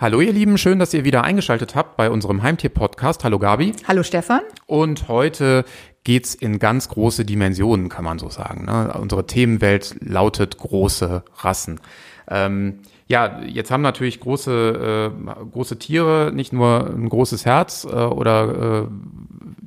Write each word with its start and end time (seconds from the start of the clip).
Hallo 0.00 0.22
ihr 0.22 0.32
Lieben, 0.32 0.56
schön, 0.56 0.78
dass 0.78 0.94
ihr 0.94 1.04
wieder 1.04 1.24
eingeschaltet 1.24 1.74
habt 1.74 1.98
bei 1.98 2.08
unserem 2.08 2.42
Heimtier-Podcast. 2.42 3.22
Hallo 3.22 3.38
Gabi. 3.38 3.74
Hallo 3.86 4.02
Stefan. 4.02 4.40
Und 4.64 5.08
heute 5.08 5.66
geht's 6.04 6.34
in 6.34 6.58
ganz 6.58 6.88
große 6.88 7.26
Dimensionen, 7.26 7.90
kann 7.90 8.04
man 8.04 8.18
so 8.18 8.30
sagen. 8.30 8.64
Ne? 8.64 8.94
Unsere 8.98 9.26
Themenwelt 9.26 9.96
lautet 10.00 10.56
große 10.56 11.22
Rassen. 11.40 11.80
Ähm, 12.28 12.78
ja, 13.08 13.42
jetzt 13.42 13.70
haben 13.70 13.82
natürlich 13.82 14.20
große, 14.20 15.12
äh, 15.12 15.44
große 15.52 15.78
Tiere 15.78 16.32
nicht 16.34 16.54
nur 16.54 16.88
ein 16.96 17.10
großes 17.10 17.44
Herz 17.44 17.84
äh, 17.84 17.88
oder 17.94 18.86
äh, 18.86 18.88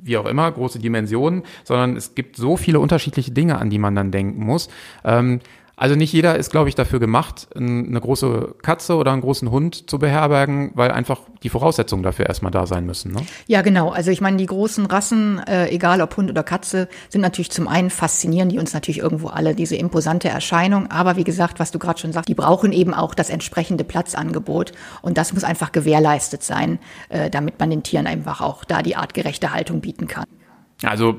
wie 0.02 0.16
auch 0.16 0.26
immer, 0.26 0.50
große 0.50 0.80
Dimensionen, 0.80 1.44
sondern 1.62 1.96
es 1.96 2.16
gibt 2.16 2.34
so 2.34 2.56
viele 2.56 2.80
unterschiedliche 2.80 3.30
Dinge, 3.30 3.58
an 3.58 3.70
die 3.70 3.78
man 3.78 3.94
dann 3.94 4.10
denken 4.10 4.44
muss. 4.44 4.68
Ähm, 5.04 5.38
also 5.76 5.96
nicht 5.96 6.12
jeder 6.12 6.36
ist, 6.36 6.50
glaube 6.50 6.68
ich, 6.68 6.74
dafür 6.74 7.00
gemacht, 7.00 7.48
eine 7.56 8.00
große 8.00 8.54
Katze 8.62 8.94
oder 8.96 9.12
einen 9.12 9.22
großen 9.22 9.50
Hund 9.50 9.90
zu 9.90 9.98
beherbergen, 9.98 10.70
weil 10.74 10.90
einfach 10.90 11.20
die 11.42 11.48
Voraussetzungen 11.48 12.02
dafür 12.02 12.26
erstmal 12.26 12.52
da 12.52 12.66
sein 12.66 12.86
müssen. 12.86 13.12
Ne? 13.12 13.22
Ja, 13.46 13.62
genau. 13.62 13.90
Also 13.90 14.10
ich 14.10 14.20
meine, 14.20 14.36
die 14.36 14.46
großen 14.46 14.86
Rassen, 14.86 15.40
äh, 15.46 15.68
egal 15.70 16.00
ob 16.00 16.16
Hund 16.16 16.30
oder 16.30 16.42
Katze, 16.42 16.88
sind 17.08 17.22
natürlich 17.22 17.50
zum 17.50 17.68
einen 17.68 17.90
faszinieren 17.90 18.48
die 18.48 18.58
uns 18.58 18.72
natürlich 18.72 18.98
irgendwo 18.98 19.28
alle, 19.28 19.54
diese 19.54 19.76
imposante 19.76 20.28
Erscheinung. 20.28 20.90
Aber 20.90 21.16
wie 21.16 21.24
gesagt, 21.24 21.58
was 21.58 21.70
du 21.70 21.78
gerade 21.78 21.98
schon 21.98 22.12
sagst, 22.12 22.28
die 22.28 22.34
brauchen 22.34 22.72
eben 22.72 22.94
auch 22.94 23.14
das 23.14 23.30
entsprechende 23.30 23.84
Platzangebot. 23.84 24.72
Und 25.02 25.18
das 25.18 25.32
muss 25.32 25.44
einfach 25.44 25.72
gewährleistet 25.72 26.42
sein, 26.42 26.78
äh, 27.08 27.30
damit 27.30 27.58
man 27.58 27.70
den 27.70 27.82
Tieren 27.82 28.06
einfach 28.06 28.40
auch 28.40 28.64
da 28.64 28.82
die 28.82 28.96
artgerechte 28.96 29.52
Haltung 29.52 29.80
bieten 29.80 30.06
kann. 30.06 30.26
Also 30.82 31.16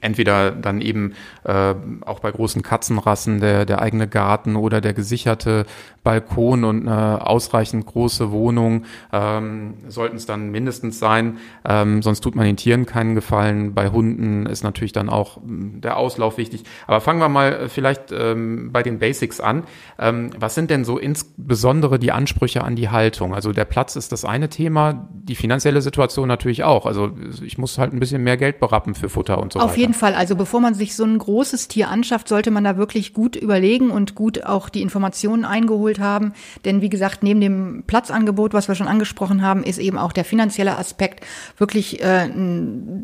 entweder 0.00 0.50
dann 0.50 0.80
eben 0.80 1.14
äh, 1.44 1.74
auch 2.04 2.20
bei 2.20 2.30
großen 2.30 2.62
Katzenrassen 2.62 3.40
der, 3.40 3.64
der 3.64 3.80
eigene 3.80 4.08
Garten 4.08 4.56
oder 4.56 4.80
der 4.80 4.94
gesicherte 4.94 5.64
Balkon 6.02 6.64
und 6.64 6.88
eine 6.88 7.26
ausreichend 7.26 7.86
große 7.86 8.30
Wohnung 8.30 8.84
ähm, 9.12 9.74
sollten 9.88 10.16
es 10.16 10.26
dann 10.26 10.50
mindestens 10.50 10.98
sein. 10.98 11.38
Ähm, 11.64 12.02
sonst 12.02 12.20
tut 12.20 12.34
man 12.34 12.46
den 12.46 12.56
Tieren 12.56 12.86
keinen 12.86 13.14
Gefallen. 13.14 13.74
Bei 13.74 13.90
Hunden 13.90 14.46
ist 14.46 14.64
natürlich 14.64 14.92
dann 14.92 15.08
auch 15.10 15.36
hm, 15.36 15.80
der 15.82 15.96
Auslauf 15.96 16.38
wichtig. 16.38 16.64
Aber 16.86 17.00
fangen 17.00 17.20
wir 17.20 17.28
mal 17.28 17.52
äh, 17.52 17.68
vielleicht 17.68 18.12
ähm, 18.12 18.70
bei 18.72 18.82
den 18.82 18.98
Basics 18.98 19.40
an. 19.40 19.64
Ähm, 19.98 20.30
was 20.38 20.54
sind 20.54 20.70
denn 20.70 20.84
so 20.84 20.98
insbesondere 20.98 21.98
die 21.98 22.12
Ansprüche 22.12 22.64
an 22.64 22.76
die 22.76 22.88
Haltung? 22.88 23.34
Also 23.34 23.52
der 23.52 23.66
Platz 23.66 23.94
ist 23.94 24.12
das 24.12 24.24
eine 24.24 24.48
Thema, 24.48 25.06
die 25.12 25.34
finanzielle 25.34 25.82
Situation 25.82 26.28
natürlich 26.28 26.64
auch. 26.64 26.86
Also 26.86 27.10
ich 27.42 27.58
muss 27.58 27.76
halt 27.76 27.92
ein 27.92 28.00
bisschen 28.00 28.22
mehr 28.22 28.38
Geld 28.38 28.58
berappen 28.80 28.94
für 28.94 29.08
Futter 29.08 29.38
und 29.38 29.52
so 29.52 29.58
Auf 29.58 29.64
weiter. 29.64 29.72
Auf 29.72 29.78
jeden 29.78 29.94
Fall. 29.94 30.14
Also 30.14 30.36
bevor 30.36 30.60
man 30.60 30.74
sich 30.74 30.96
so 30.96 31.04
ein 31.04 31.18
großes 31.18 31.68
Tier 31.68 31.88
anschafft, 31.88 32.28
sollte 32.28 32.50
man 32.50 32.64
da 32.64 32.76
wirklich 32.76 33.12
gut 33.14 33.36
überlegen 33.36 33.90
und 33.90 34.14
gut 34.14 34.44
auch 34.44 34.68
die 34.68 34.82
Informationen 34.82 35.44
eingeholt 35.44 35.80
geholt 35.80 36.00
haben. 36.00 36.32
Denn 36.64 36.80
wie 36.80 36.88
gesagt, 36.88 37.22
neben 37.22 37.40
dem 37.40 37.84
Platzangebot, 37.86 38.52
was 38.54 38.68
wir 38.68 38.74
schon 38.74 38.88
angesprochen 38.88 39.42
haben, 39.42 39.62
ist 39.62 39.78
eben 39.78 39.98
auch 39.98 40.12
der 40.12 40.24
finanzielle 40.24 40.76
Aspekt 40.76 41.24
wirklich 41.56 42.02
äh, 42.02 42.28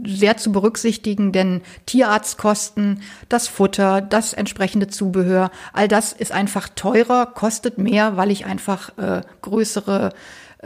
sehr 0.07 0.37
zu 0.37 0.53
berücksichtigen. 0.53 1.33
Denn 1.33 1.63
Tierarztkosten, 1.87 3.01
das 3.29 3.49
Futter, 3.49 4.01
das 4.01 4.33
entsprechende 4.33 4.89
Zubehör, 4.89 5.51
all 5.73 5.89
das 5.89 6.13
ist 6.13 6.33
einfach 6.33 6.69
teurer, 6.75 7.27
kostet 7.27 7.79
mehr, 7.79 8.17
weil 8.17 8.31
ich 8.31 8.47
einfach 8.47 8.97
äh, 8.99 9.23
größere 9.43 10.13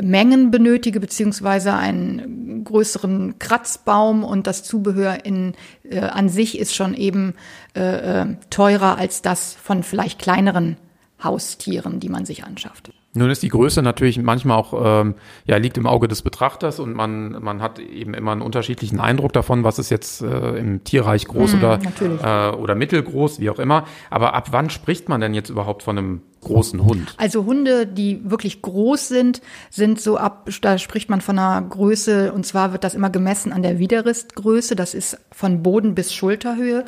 Mengen 0.02 0.50
benötige, 0.50 1.00
beziehungsweise 1.00 1.74
einen 1.74 2.64
größeren 2.64 3.38
Kratzbaum 3.38 4.24
und 4.24 4.46
das 4.46 4.62
Zubehör 4.62 5.24
in, 5.24 5.54
äh, 5.84 6.00
an 6.00 6.28
sich 6.28 6.58
ist 6.58 6.74
schon 6.74 6.94
eben 6.94 7.34
äh, 7.74 8.22
äh 8.22 8.26
teurer 8.50 8.98
als 8.98 9.22
das 9.22 9.54
von 9.54 9.82
vielleicht 9.82 10.18
kleineren 10.18 10.76
Haustieren, 11.22 12.00
die 12.00 12.08
man 12.08 12.24
sich 12.24 12.44
anschafft. 12.44 12.92
Nun 13.12 13.28
ist 13.28 13.42
die 13.42 13.48
Größe 13.48 13.82
natürlich 13.82 14.22
manchmal 14.22 14.56
auch, 14.56 15.02
ähm, 15.02 15.16
ja, 15.44 15.56
liegt 15.56 15.76
im 15.76 15.86
Auge 15.86 16.06
des 16.06 16.22
Betrachters 16.22 16.78
und 16.78 16.94
man, 16.94 17.32
man 17.42 17.60
hat 17.60 17.80
eben 17.80 18.14
immer 18.14 18.30
einen 18.30 18.40
unterschiedlichen 18.40 19.00
Eindruck 19.00 19.32
davon, 19.32 19.64
was 19.64 19.80
ist 19.80 19.90
jetzt 19.90 20.22
äh, 20.22 20.56
im 20.56 20.84
Tierreich 20.84 21.26
groß 21.26 21.54
mm, 21.54 21.58
oder, 21.58 21.80
äh, 22.22 22.54
oder 22.54 22.76
mittelgroß, 22.76 23.40
wie 23.40 23.50
auch 23.50 23.58
immer. 23.58 23.84
Aber 24.10 24.34
ab 24.34 24.48
wann 24.52 24.70
spricht 24.70 25.08
man 25.08 25.20
denn 25.20 25.34
jetzt 25.34 25.50
überhaupt 25.50 25.82
von 25.82 25.98
einem 25.98 26.22
großen 26.40 26.84
Hund? 26.84 27.14
Also 27.16 27.46
Hunde, 27.46 27.88
die 27.88 28.30
wirklich 28.30 28.62
groß 28.62 29.08
sind, 29.08 29.42
sind 29.70 30.00
so 30.00 30.16
ab, 30.16 30.48
da 30.60 30.78
spricht 30.78 31.10
man 31.10 31.20
von 31.20 31.36
einer 31.36 31.60
Größe, 31.62 32.32
und 32.32 32.46
zwar 32.46 32.70
wird 32.70 32.84
das 32.84 32.94
immer 32.94 33.10
gemessen 33.10 33.52
an 33.52 33.62
der 33.62 33.80
Widerristgröße, 33.80 34.76
das 34.76 34.94
ist 34.94 35.18
von 35.32 35.64
Boden 35.64 35.96
bis 35.96 36.14
Schulterhöhe. 36.14 36.84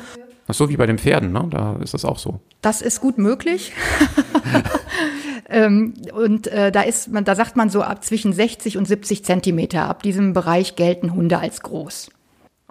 Ach 0.47 0.53
so 0.53 0.69
wie 0.69 0.77
bei 0.77 0.85
den 0.85 0.97
Pferden, 0.97 1.31
ne? 1.31 1.47
Da 1.49 1.77
ist 1.81 1.93
das 1.93 2.05
auch 2.05 2.17
so. 2.17 2.39
Das 2.61 2.81
ist 2.81 3.01
gut 3.01 3.17
möglich. 3.17 3.73
ähm, 5.53 5.93
und 6.13 6.47
äh, 6.47 6.71
da 6.71 6.81
ist 6.81 7.11
man, 7.11 7.23
da 7.23 7.35
sagt 7.35 7.55
man 7.55 7.69
so 7.69 7.83
ab 7.83 8.03
zwischen 8.03 8.33
60 8.33 8.77
und 8.77 8.87
70 8.87 9.23
Zentimeter. 9.23 9.87
Ab 9.87 10.01
diesem 10.01 10.33
Bereich 10.33 10.75
gelten 10.75 11.13
Hunde 11.13 11.37
als 11.37 11.61
groß. 11.61 12.09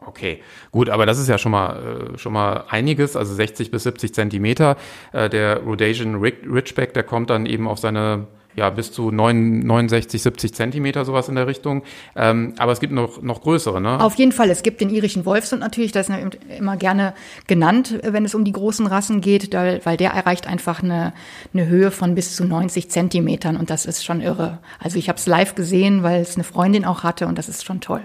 Okay, 0.05 0.43
gut, 0.73 0.89
aber 0.89 1.07
das 1.07 1.21
ist 1.21 1.29
ja 1.29 1.39
schon 1.39 1.53
mal 1.53 2.13
äh, 2.15 2.19
schon 2.19 2.33
mal 2.33 2.65
einiges, 2.69 3.15
also 3.15 3.33
60 3.33 3.71
bis 3.71 3.85
70 3.85 4.13
Zentimeter. 4.13 4.77
Äh, 5.13 5.31
der 5.31 5.59
Rhodesian 5.59 6.17
Ridgeback, 6.17 6.93
der 6.93 7.05
kommt 7.05 7.31
dann 7.31 7.47
eben 7.47 7.69
auf 7.69 7.79
seine 7.79 8.27
ja, 8.55 8.71
bis 8.71 8.93
zu 8.93 9.11
9, 9.11 9.61
69, 9.61 10.23
70 10.23 10.55
Zentimeter, 10.55 11.05
sowas 11.05 11.29
in 11.29 11.35
der 11.35 11.47
Richtung. 11.47 11.83
Ähm, 12.15 12.55
aber 12.59 12.73
es 12.73 12.81
gibt 12.81 12.93
noch, 12.93 13.23
noch 13.23 13.41
größere, 13.43 13.81
ne? 13.81 14.01
Auf 14.01 14.15
jeden 14.17 14.33
Fall. 14.33 14.51
Es 14.51 14.63
gibt 14.63 14.81
den 14.81 14.91
irischen 14.91 15.25
Wolfshund 15.25 15.61
natürlich, 15.61 15.93
das 15.93 16.09
ist 16.09 16.17
immer 16.59 16.77
gerne 16.77 17.15
genannt, 17.47 17.99
wenn 18.03 18.25
es 18.25 18.35
um 18.35 18.45
die 18.45 18.53
großen 18.53 18.87
Rassen 18.87 19.21
geht, 19.21 19.53
weil 19.55 19.97
der 19.97 20.11
erreicht 20.11 20.47
einfach 20.47 20.83
eine, 20.83 21.13
eine 21.53 21.67
Höhe 21.67 21.91
von 21.91 22.15
bis 22.15 22.37
zu 22.37 22.45
90 22.45 22.91
Zentimetern 22.91 23.57
und 23.57 23.71
das 23.71 23.87
ist 23.87 24.05
schon 24.05 24.21
irre. 24.21 24.59
Also 24.79 24.99
ich 24.99 25.09
habe 25.09 25.19
es 25.19 25.27
live 25.27 25.55
gesehen, 25.55 26.03
weil 26.03 26.21
es 26.21 26.35
eine 26.35 26.45
Freundin 26.45 26.85
auch 26.85 27.03
hatte 27.03 27.27
und 27.27 27.39
das 27.39 27.49
ist 27.49 27.65
schon 27.65 27.81
toll 27.81 28.03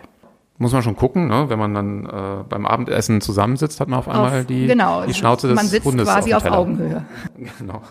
muss 0.59 0.73
man 0.73 0.81
schon 0.81 0.95
gucken, 0.95 1.27
ne? 1.27 1.45
wenn 1.49 1.59
man 1.59 1.73
dann 1.73 2.05
äh, 2.05 2.43
beim 2.49 2.65
Abendessen 2.65 3.21
zusammensitzt, 3.21 3.79
hat 3.79 3.89
man 3.89 3.99
auf 3.99 4.07
einmal 4.07 4.41
auf, 4.41 4.45
die, 4.47 4.65
genau, 4.65 5.05
die 5.05 5.13
Schnauze 5.13 5.47
des 5.47 5.55
man 5.55 5.67
sitzt 5.67 5.85
Hundes 5.85 6.07
quasi 6.07 6.33
auf, 6.33 6.45
auf 6.45 6.51
Augenhöhe. 6.51 7.05
Genau. 7.59 7.81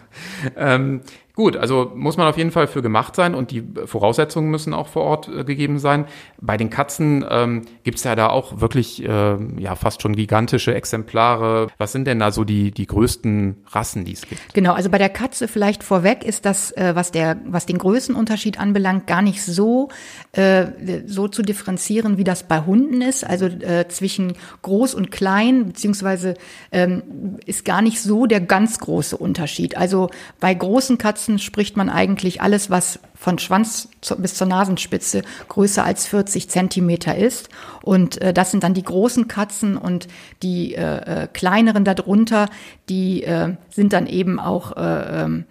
Ähm, 0.56 1.02
Gut, 1.36 1.58
also 1.58 1.92
muss 1.94 2.16
man 2.16 2.26
auf 2.28 2.38
jeden 2.38 2.50
Fall 2.50 2.66
für 2.66 2.80
gemacht 2.80 3.14
sein 3.14 3.34
und 3.34 3.50
die 3.50 3.62
Voraussetzungen 3.84 4.50
müssen 4.50 4.72
auch 4.72 4.88
vor 4.88 5.02
Ort 5.02 5.28
äh, 5.28 5.44
gegeben 5.44 5.78
sein. 5.78 6.06
Bei 6.40 6.56
den 6.56 6.70
Katzen 6.70 7.26
ähm, 7.28 7.66
gibt 7.84 7.98
es 7.98 8.04
ja 8.04 8.16
da 8.16 8.28
auch 8.28 8.62
wirklich 8.62 9.04
äh, 9.04 9.36
ja 9.58 9.74
fast 9.74 10.00
schon 10.00 10.16
gigantische 10.16 10.74
Exemplare. 10.74 11.66
Was 11.76 11.92
sind 11.92 12.06
denn 12.06 12.20
da 12.20 12.32
so 12.32 12.44
die 12.44 12.70
die 12.70 12.86
größten 12.86 13.64
Rassen, 13.70 14.06
die 14.06 14.14
es 14.14 14.22
gibt? 14.22 14.54
Genau, 14.54 14.72
also 14.72 14.88
bei 14.88 14.96
der 14.96 15.10
Katze 15.10 15.46
vielleicht 15.46 15.84
vorweg 15.84 16.24
ist 16.24 16.46
das, 16.46 16.72
äh, 16.72 16.92
was 16.94 17.12
der 17.12 17.36
was 17.44 17.66
den 17.66 17.76
Größenunterschied 17.76 18.58
anbelangt, 18.58 19.06
gar 19.06 19.20
nicht 19.20 19.44
so 19.44 19.90
äh, 20.32 20.68
so 21.04 21.28
zu 21.28 21.42
differenzieren, 21.42 22.16
wie 22.16 22.24
das 22.24 22.44
bei 22.44 22.62
Hunden 22.62 23.02
ist. 23.02 23.24
Also 23.24 23.44
äh, 23.44 23.86
zwischen 23.88 24.32
groß 24.62 24.94
und 24.94 25.10
klein 25.10 25.66
beziehungsweise 25.66 26.32
ähm, 26.72 27.02
ist 27.44 27.66
gar 27.66 27.82
nicht 27.82 28.00
so 28.00 28.24
der 28.24 28.40
ganz 28.40 28.78
große 28.78 29.18
Unterschied. 29.18 29.35
Also 29.76 30.10
bei 30.40 30.52
großen 30.54 30.98
Katzen 30.98 31.38
spricht 31.38 31.76
man 31.76 31.88
eigentlich 31.88 32.40
alles, 32.40 32.70
was 32.70 33.00
von 33.14 33.38
Schwanz 33.38 33.88
bis 34.18 34.34
zur 34.34 34.46
Nasenspitze 34.46 35.22
größer 35.48 35.84
als 35.84 36.06
40 36.06 36.48
Zentimeter 36.48 37.16
ist. 37.16 37.48
Und 37.82 38.20
äh, 38.20 38.32
das 38.32 38.50
sind 38.50 38.62
dann 38.62 38.74
die 38.74 38.82
großen 38.82 39.28
Katzen 39.28 39.76
und 39.76 40.08
die 40.42 40.74
äh, 40.74 41.24
äh, 41.24 41.28
kleineren 41.32 41.84
darunter, 41.84 42.48
die 42.88 43.22
äh, 43.24 43.54
sind 43.70 43.92
dann 43.92 44.06
eben 44.06 44.38
auch 44.38 44.76
äh, 44.76 45.22
ähm, 45.22 45.44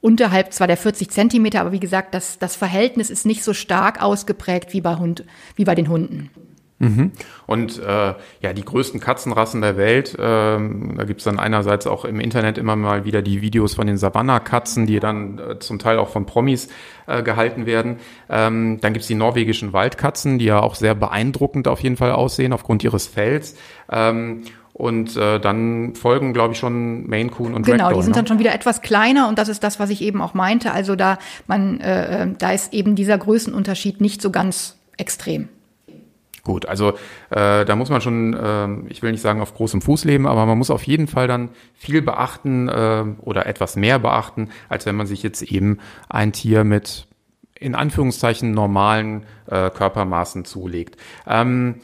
unterhalb 0.00 0.52
zwar 0.52 0.66
der 0.66 0.76
40 0.76 1.10
Zentimeter, 1.10 1.62
aber 1.62 1.72
wie 1.72 1.80
gesagt, 1.80 2.14
das, 2.14 2.38
das 2.38 2.56
Verhältnis 2.56 3.08
ist 3.08 3.24
nicht 3.24 3.42
so 3.42 3.54
stark 3.54 4.02
ausgeprägt 4.02 4.74
wie 4.74 4.82
bei, 4.82 4.96
Hund, 4.96 5.24
wie 5.56 5.64
bei 5.64 5.74
den 5.74 5.88
Hunden. 5.88 6.28
Mhm. 6.84 7.12
Und 7.46 7.78
äh, 7.78 8.14
ja, 8.40 8.52
die 8.52 8.64
größten 8.64 9.00
Katzenrassen 9.00 9.60
der 9.60 9.76
Welt, 9.76 10.16
ähm, 10.18 10.94
da 10.96 11.04
gibt's 11.04 11.24
dann 11.24 11.38
einerseits 11.38 11.86
auch 11.86 12.04
im 12.04 12.20
Internet 12.20 12.58
immer 12.58 12.76
mal 12.76 13.04
wieder 13.04 13.22
die 13.22 13.40
Videos 13.40 13.74
von 13.74 13.86
den 13.86 13.96
Savannah-Katzen, 13.96 14.86
die 14.86 15.00
dann 15.00 15.38
äh, 15.38 15.58
zum 15.58 15.78
Teil 15.78 15.98
auch 15.98 16.08
von 16.08 16.26
Promis 16.26 16.68
äh, 17.06 17.22
gehalten 17.22 17.66
werden. 17.66 17.96
Ähm, 18.28 18.78
dann 18.80 18.92
gibt's 18.92 19.08
die 19.08 19.14
norwegischen 19.14 19.72
Waldkatzen, 19.72 20.38
die 20.38 20.46
ja 20.46 20.60
auch 20.60 20.74
sehr 20.74 20.94
beeindruckend 20.94 21.68
auf 21.68 21.80
jeden 21.80 21.96
Fall 21.96 22.12
aussehen 22.12 22.52
aufgrund 22.52 22.84
ihres 22.84 23.06
Fells. 23.06 23.56
Ähm, 23.90 24.42
und 24.74 25.16
äh, 25.16 25.38
dann 25.38 25.94
folgen, 25.94 26.32
glaube 26.32 26.52
ich, 26.52 26.58
schon 26.58 27.06
Maine 27.06 27.30
Coon 27.30 27.54
und 27.54 27.64
Genau, 27.64 27.84
Ragdoll, 27.84 28.00
die 28.00 28.04
sind 28.04 28.16
ne? 28.16 28.22
dann 28.22 28.26
schon 28.26 28.38
wieder 28.40 28.52
etwas 28.52 28.82
kleiner 28.82 29.28
und 29.28 29.38
das 29.38 29.48
ist 29.48 29.62
das, 29.62 29.78
was 29.78 29.88
ich 29.88 30.02
eben 30.02 30.20
auch 30.20 30.34
meinte. 30.34 30.72
Also 30.72 30.96
da 30.96 31.18
man, 31.46 31.80
äh, 31.80 32.24
äh 32.24 32.34
da 32.36 32.50
ist 32.50 32.74
eben 32.74 32.96
dieser 32.96 33.16
Größenunterschied 33.16 34.00
nicht 34.00 34.20
so 34.20 34.30
ganz 34.30 34.76
extrem. 34.96 35.48
Gut, 36.44 36.66
also 36.66 36.90
äh, 37.30 37.64
da 37.64 37.74
muss 37.74 37.88
man 37.88 38.02
schon, 38.02 38.34
äh, 38.34 38.90
ich 38.90 39.02
will 39.02 39.12
nicht 39.12 39.22
sagen 39.22 39.40
auf 39.40 39.54
großem 39.54 39.80
Fuß 39.80 40.04
leben, 40.04 40.26
aber 40.26 40.44
man 40.44 40.58
muss 40.58 40.70
auf 40.70 40.82
jeden 40.82 41.06
Fall 41.06 41.26
dann 41.26 41.48
viel 41.72 42.02
beachten 42.02 42.68
äh, 42.68 43.04
oder 43.20 43.46
etwas 43.46 43.76
mehr 43.76 43.98
beachten, 43.98 44.50
als 44.68 44.84
wenn 44.84 44.94
man 44.94 45.06
sich 45.06 45.22
jetzt 45.22 45.40
eben 45.40 45.78
ein 46.10 46.32
Tier 46.32 46.64
mit 46.64 47.06
in 47.58 47.74
Anführungszeichen 47.74 48.50
normalen 48.50 49.24
äh, 49.46 49.70
Körpermaßen 49.70 50.44
zulegt. 50.44 50.98
Ähm, 51.26 51.76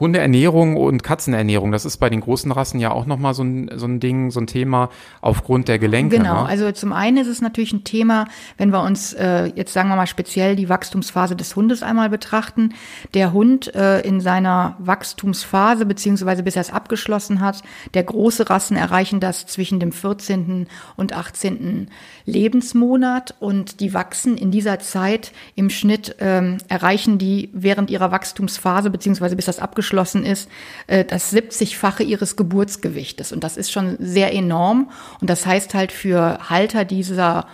Hundeernährung 0.00 0.76
und 0.76 1.02
Katzenernährung, 1.02 1.72
das 1.72 1.84
ist 1.84 1.96
bei 1.96 2.08
den 2.08 2.20
großen 2.20 2.52
Rassen 2.52 2.78
ja 2.78 2.92
auch 2.92 3.04
nochmal 3.04 3.34
so 3.34 3.42
ein, 3.42 3.70
so 3.74 3.86
ein 3.86 3.98
Ding, 3.98 4.30
so 4.30 4.38
ein 4.38 4.46
Thema 4.46 4.90
aufgrund 5.20 5.66
der 5.66 5.80
Gelenke. 5.80 6.18
Genau, 6.18 6.42
ne? 6.42 6.48
also 6.48 6.70
zum 6.70 6.92
einen 6.92 7.16
ist 7.16 7.26
es 7.26 7.40
natürlich 7.40 7.72
ein 7.72 7.82
Thema, 7.82 8.26
wenn 8.58 8.70
wir 8.70 8.82
uns 8.82 9.12
äh, 9.14 9.46
jetzt 9.56 9.72
sagen 9.72 9.88
wir 9.88 9.96
mal 9.96 10.06
speziell 10.06 10.54
die 10.54 10.68
Wachstumsphase 10.68 11.34
des 11.34 11.56
Hundes 11.56 11.82
einmal 11.82 12.10
betrachten. 12.10 12.74
Der 13.14 13.32
Hund 13.32 13.74
äh, 13.74 14.00
in 14.02 14.20
seiner 14.20 14.76
Wachstumsphase, 14.78 15.84
beziehungsweise 15.84 16.44
bis 16.44 16.54
er 16.54 16.62
es 16.62 16.72
abgeschlossen 16.72 17.40
hat, 17.40 17.62
der 17.94 18.04
große 18.04 18.48
Rassen 18.48 18.76
erreichen 18.76 19.18
das 19.18 19.46
zwischen 19.46 19.80
dem 19.80 19.90
14. 19.90 20.68
und 20.96 21.12
18. 21.12 21.88
Lebensmonat 22.24 23.34
und 23.40 23.80
die 23.80 23.94
wachsen 23.94 24.36
in 24.36 24.52
dieser 24.52 24.78
Zeit 24.78 25.32
im 25.56 25.70
Schnitt, 25.70 26.14
ähm, 26.20 26.58
erreichen 26.68 27.18
die 27.18 27.50
während 27.52 27.90
ihrer 27.90 28.12
Wachstumsphase, 28.12 28.90
beziehungsweise 28.90 29.34
bis 29.34 29.46
das 29.46 29.58
abgeschlossen 29.58 29.87
abgeschlossen 29.88 30.24
ist, 30.24 30.48
äh, 30.86 31.04
das 31.04 31.32
70-fache 31.32 32.02
ihres 32.02 32.36
Geburtsgewichtes. 32.36 33.32
Und 33.32 33.44
das 33.44 33.56
ist 33.56 33.72
schon 33.72 33.96
sehr 33.98 34.34
enorm. 34.34 34.90
Und 35.20 35.30
das 35.30 35.46
heißt 35.46 35.74
halt 35.74 35.92
für 35.92 36.38
Halter 36.50 36.84
dieser 36.84 37.46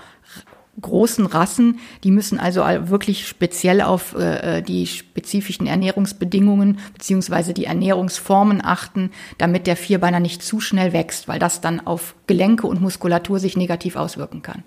großen 0.81 1.27
Rassen, 1.27 1.79
die 2.03 2.11
müssen 2.11 2.41
also 2.41 2.63
wirklich 2.89 3.29
speziell 3.29 3.81
auf 3.81 4.17
äh, 4.17 4.61
die 4.61 4.89
spezifischen 4.89 5.69
Ernährungsbedingungen 5.69 6.81
beziehungsweise 6.93 7.55
die 7.55 7.67
Ernährungsformen 7.67 8.61
achten, 8.65 9.13
damit 9.39 9.69
der 9.69 9.77
Vierbeiner 9.77 10.19
nicht 10.19 10.43
zu 10.43 10.59
schnell 10.59 10.93
wächst, 10.93 11.29
weil 11.29 11.39
das 11.39 11.61
dann 11.61 11.87
auf 11.87 12.17
Gelenke 12.27 12.67
und 12.67 12.81
Muskulatur 12.81 13.39
sich 13.39 13.57
negativ 13.57 13.95
auswirken 13.95 14.43
kann. 14.43 14.65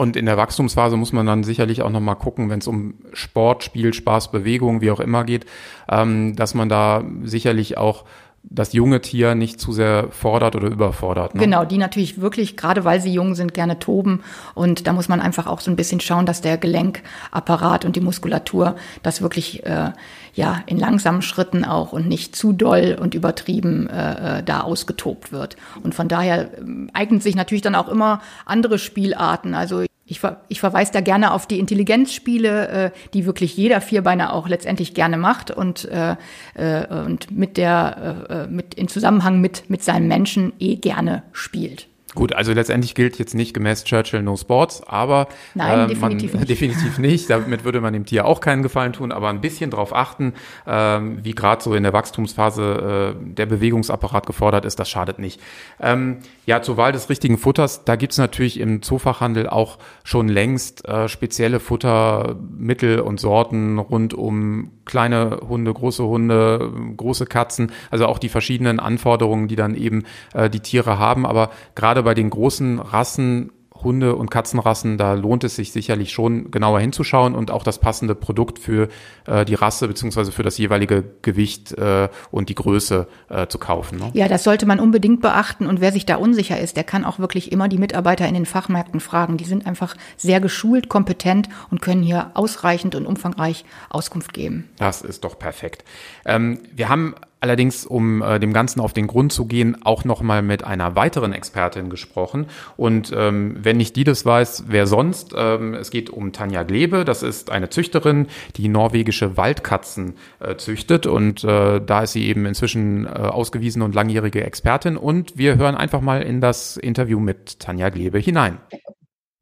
Und 0.00 0.16
in 0.16 0.24
der 0.24 0.38
Wachstumsphase 0.38 0.96
muss 0.96 1.12
man 1.12 1.26
dann 1.26 1.44
sicherlich 1.44 1.82
auch 1.82 1.90
nochmal 1.90 2.16
gucken, 2.16 2.48
wenn 2.48 2.60
es 2.60 2.66
um 2.66 2.94
Sport, 3.12 3.64
Spiel, 3.64 3.92
Spaß, 3.92 4.30
Bewegung, 4.30 4.80
wie 4.80 4.90
auch 4.90 4.98
immer 4.98 5.24
geht, 5.24 5.44
ähm, 5.90 6.34
dass 6.36 6.54
man 6.54 6.70
da 6.70 7.04
sicherlich 7.24 7.76
auch 7.76 8.06
das 8.42 8.72
junge 8.72 9.02
Tier 9.02 9.34
nicht 9.34 9.60
zu 9.60 9.72
sehr 9.72 10.08
fordert 10.10 10.56
oder 10.56 10.68
überfordert. 10.68 11.34
Ne? 11.34 11.42
Genau, 11.42 11.66
die 11.66 11.76
natürlich 11.76 12.18
wirklich, 12.18 12.56
gerade 12.56 12.86
weil 12.86 13.02
sie 13.02 13.12
jung 13.12 13.34
sind, 13.34 13.52
gerne 13.52 13.78
toben. 13.78 14.22
Und 14.54 14.86
da 14.86 14.94
muss 14.94 15.10
man 15.10 15.20
einfach 15.20 15.46
auch 15.46 15.60
so 15.60 15.70
ein 15.70 15.76
bisschen 15.76 16.00
schauen, 16.00 16.24
dass 16.24 16.40
der 16.40 16.56
Gelenkapparat 16.56 17.84
und 17.84 17.94
die 17.94 18.00
Muskulatur 18.00 18.76
das 19.02 19.20
wirklich 19.20 19.66
äh, 19.66 19.92
ja 20.32 20.62
in 20.64 20.78
langsamen 20.78 21.20
Schritten 21.20 21.66
auch 21.66 21.92
und 21.92 22.08
nicht 22.08 22.34
zu 22.34 22.54
doll 22.54 22.96
und 22.98 23.14
übertrieben 23.14 23.86
äh, 23.90 24.38
äh 24.38 24.42
da 24.42 24.62
ausgetobt 24.62 25.30
wird. 25.30 25.56
Und 25.82 25.94
von 25.94 26.08
daher 26.08 26.54
äh, 26.54 26.86
eignen 26.94 27.20
sich 27.20 27.36
natürlich 27.36 27.62
dann 27.62 27.74
auch 27.74 27.88
immer 27.88 28.22
andere 28.46 28.78
Spielarten. 28.78 29.54
Also 29.54 29.84
ich, 30.10 30.18
ver 30.18 30.40
ich 30.48 30.58
verweise 30.58 30.92
da 30.92 31.00
gerne 31.00 31.32
auf 31.32 31.46
die 31.46 31.60
Intelligenzspiele, 31.60 32.68
äh, 32.68 32.90
die 33.14 33.26
wirklich 33.26 33.56
jeder 33.56 33.80
Vierbeiner 33.80 34.32
auch 34.32 34.48
letztendlich 34.48 34.92
gerne 34.92 35.16
macht 35.16 35.52
und, 35.52 35.84
äh, 35.84 36.16
äh, 36.54 36.86
und 37.04 37.30
mit 37.30 37.56
der, 37.56 38.26
äh, 38.28 38.34
äh 38.34 38.46
mit, 38.48 38.74
in 38.74 38.88
Zusammenhang 38.88 39.40
mit, 39.40 39.70
mit 39.70 39.84
seinem 39.84 40.08
Menschen 40.08 40.52
eh 40.58 40.76
gerne 40.76 41.22
spielt. 41.32 41.89
Gut, 42.14 42.32
also 42.32 42.52
letztendlich 42.52 42.96
gilt 42.96 43.20
jetzt 43.20 43.34
nicht 43.34 43.54
gemäß 43.54 43.84
Churchill 43.84 44.22
No 44.22 44.36
Sports, 44.36 44.82
aber 44.84 45.28
Nein, 45.54 45.80
äh, 45.80 45.86
definitiv, 45.86 46.32
man, 46.32 46.40
nicht. 46.40 46.50
definitiv 46.50 46.98
nicht. 46.98 47.30
Damit 47.30 47.62
würde 47.62 47.80
man 47.80 47.92
dem 47.92 48.04
Tier 48.04 48.24
auch 48.24 48.40
keinen 48.40 48.64
Gefallen 48.64 48.92
tun, 48.92 49.12
aber 49.12 49.28
ein 49.28 49.40
bisschen 49.40 49.70
drauf 49.70 49.94
achten, 49.94 50.34
äh, 50.66 50.72
wie 50.72 51.32
gerade 51.32 51.62
so 51.62 51.72
in 51.72 51.84
der 51.84 51.92
Wachstumsphase 51.92 53.14
äh, 53.16 53.34
der 53.34 53.46
Bewegungsapparat 53.46 54.26
gefordert 54.26 54.64
ist, 54.64 54.80
das 54.80 54.90
schadet 54.90 55.20
nicht. 55.20 55.40
Ähm, 55.78 56.18
ja, 56.46 56.62
zur 56.62 56.76
Wahl 56.76 56.90
des 56.90 57.08
richtigen 57.10 57.38
Futters, 57.38 57.84
da 57.84 57.94
gibt's 57.94 58.18
natürlich 58.18 58.58
im 58.58 58.82
Zoofachhandel 58.82 59.48
auch 59.48 59.78
schon 60.02 60.28
längst 60.28 60.84
äh, 60.88 61.08
spezielle 61.08 61.60
Futtermittel 61.60 62.98
und 63.00 63.20
Sorten 63.20 63.78
rund 63.78 64.14
um 64.14 64.72
kleine 64.84 65.38
Hunde, 65.48 65.72
große 65.72 66.04
Hunde, 66.04 66.72
große 66.96 67.26
Katzen, 67.26 67.70
also 67.92 68.06
auch 68.06 68.18
die 68.18 68.28
verschiedenen 68.28 68.80
Anforderungen, 68.80 69.46
die 69.46 69.54
dann 69.54 69.76
eben 69.76 70.02
äh, 70.34 70.50
die 70.50 70.58
Tiere 70.58 70.98
haben. 70.98 71.24
Aber 71.24 71.50
gerade 71.76 71.99
bei 72.02 72.14
den 72.14 72.30
großen 72.30 72.78
Rassen 72.78 73.50
Hunde- 73.82 74.16
und 74.16 74.30
Katzenrassen, 74.30 74.98
da 74.98 75.14
lohnt 75.14 75.44
es 75.44 75.56
sich 75.56 75.72
sicherlich 75.72 76.12
schon 76.12 76.50
genauer 76.50 76.80
hinzuschauen 76.80 77.34
und 77.34 77.50
auch 77.50 77.62
das 77.62 77.78
passende 77.78 78.14
Produkt 78.14 78.58
für 78.58 78.88
äh, 79.26 79.44
die 79.44 79.54
Rasse 79.54 79.88
beziehungsweise 79.88 80.32
für 80.32 80.42
das 80.42 80.58
jeweilige 80.58 81.04
Gewicht 81.22 81.72
äh, 81.72 82.08
und 82.30 82.48
die 82.48 82.54
Größe 82.54 83.06
äh, 83.28 83.46
zu 83.46 83.58
kaufen. 83.58 83.98
Ne? 83.98 84.10
Ja, 84.12 84.28
das 84.28 84.44
sollte 84.44 84.66
man 84.66 84.80
unbedingt 84.80 85.20
beachten 85.20 85.66
und 85.66 85.80
wer 85.80 85.92
sich 85.92 86.06
da 86.06 86.16
unsicher 86.16 86.58
ist, 86.60 86.76
der 86.76 86.84
kann 86.84 87.04
auch 87.04 87.18
wirklich 87.18 87.52
immer 87.52 87.68
die 87.68 87.78
Mitarbeiter 87.78 88.26
in 88.26 88.34
den 88.34 88.46
Fachmärkten 88.46 89.00
fragen. 89.00 89.36
Die 89.36 89.44
sind 89.44 89.66
einfach 89.66 89.96
sehr 90.16 90.40
geschult, 90.40 90.88
kompetent 90.88 91.48
und 91.70 91.80
können 91.80 92.02
hier 92.02 92.30
ausreichend 92.34 92.94
und 92.94 93.06
umfangreich 93.06 93.64
Auskunft 93.88 94.32
geben. 94.32 94.68
Das 94.78 95.02
ist 95.02 95.24
doch 95.24 95.38
perfekt. 95.38 95.84
Ähm, 96.24 96.60
wir 96.74 96.88
haben 96.88 97.14
allerdings, 97.40 97.86
um 97.86 98.22
äh, 98.22 98.38
dem 98.38 98.52
Ganzen 98.52 98.80
auf 98.80 98.92
den 98.92 99.06
Grund 99.06 99.32
zu 99.32 99.46
gehen, 99.46 99.78
auch 99.82 100.04
nochmal 100.04 100.42
mit 100.42 100.64
einer 100.64 100.94
weiteren 100.94 101.32
Expertin 101.32 101.90
gesprochen. 101.90 102.46
Und 102.76 103.12
ähm, 103.16 103.56
wenn 103.60 103.78
nicht 103.78 103.96
die 103.96 104.04
das 104.04 104.24
weiß, 104.24 104.64
wer 104.68 104.86
sonst? 104.86 105.34
Ähm, 105.36 105.74
es 105.74 105.90
geht 105.90 106.10
um 106.10 106.32
Tanja 106.32 106.62
Glebe. 106.62 107.04
Das 107.04 107.22
ist 107.22 107.50
eine 107.50 107.70
Züchterin, 107.70 108.28
die 108.56 108.68
norwegische 108.68 109.36
Waldkatzen 109.36 110.14
äh, 110.38 110.56
züchtet. 110.56 111.06
Und 111.06 111.42
äh, 111.44 111.80
da 111.80 112.02
ist 112.02 112.12
sie 112.12 112.26
eben 112.26 112.46
inzwischen 112.46 113.06
äh, 113.06 113.10
ausgewiesene 113.10 113.84
und 113.84 113.94
langjährige 113.94 114.44
Expertin. 114.44 114.96
Und 114.96 115.36
wir 115.36 115.56
hören 115.56 115.74
einfach 115.74 116.00
mal 116.00 116.22
in 116.22 116.40
das 116.40 116.76
Interview 116.76 117.20
mit 117.20 117.58
Tanja 117.58 117.88
Glebe 117.88 118.18
hinein. 118.18 118.58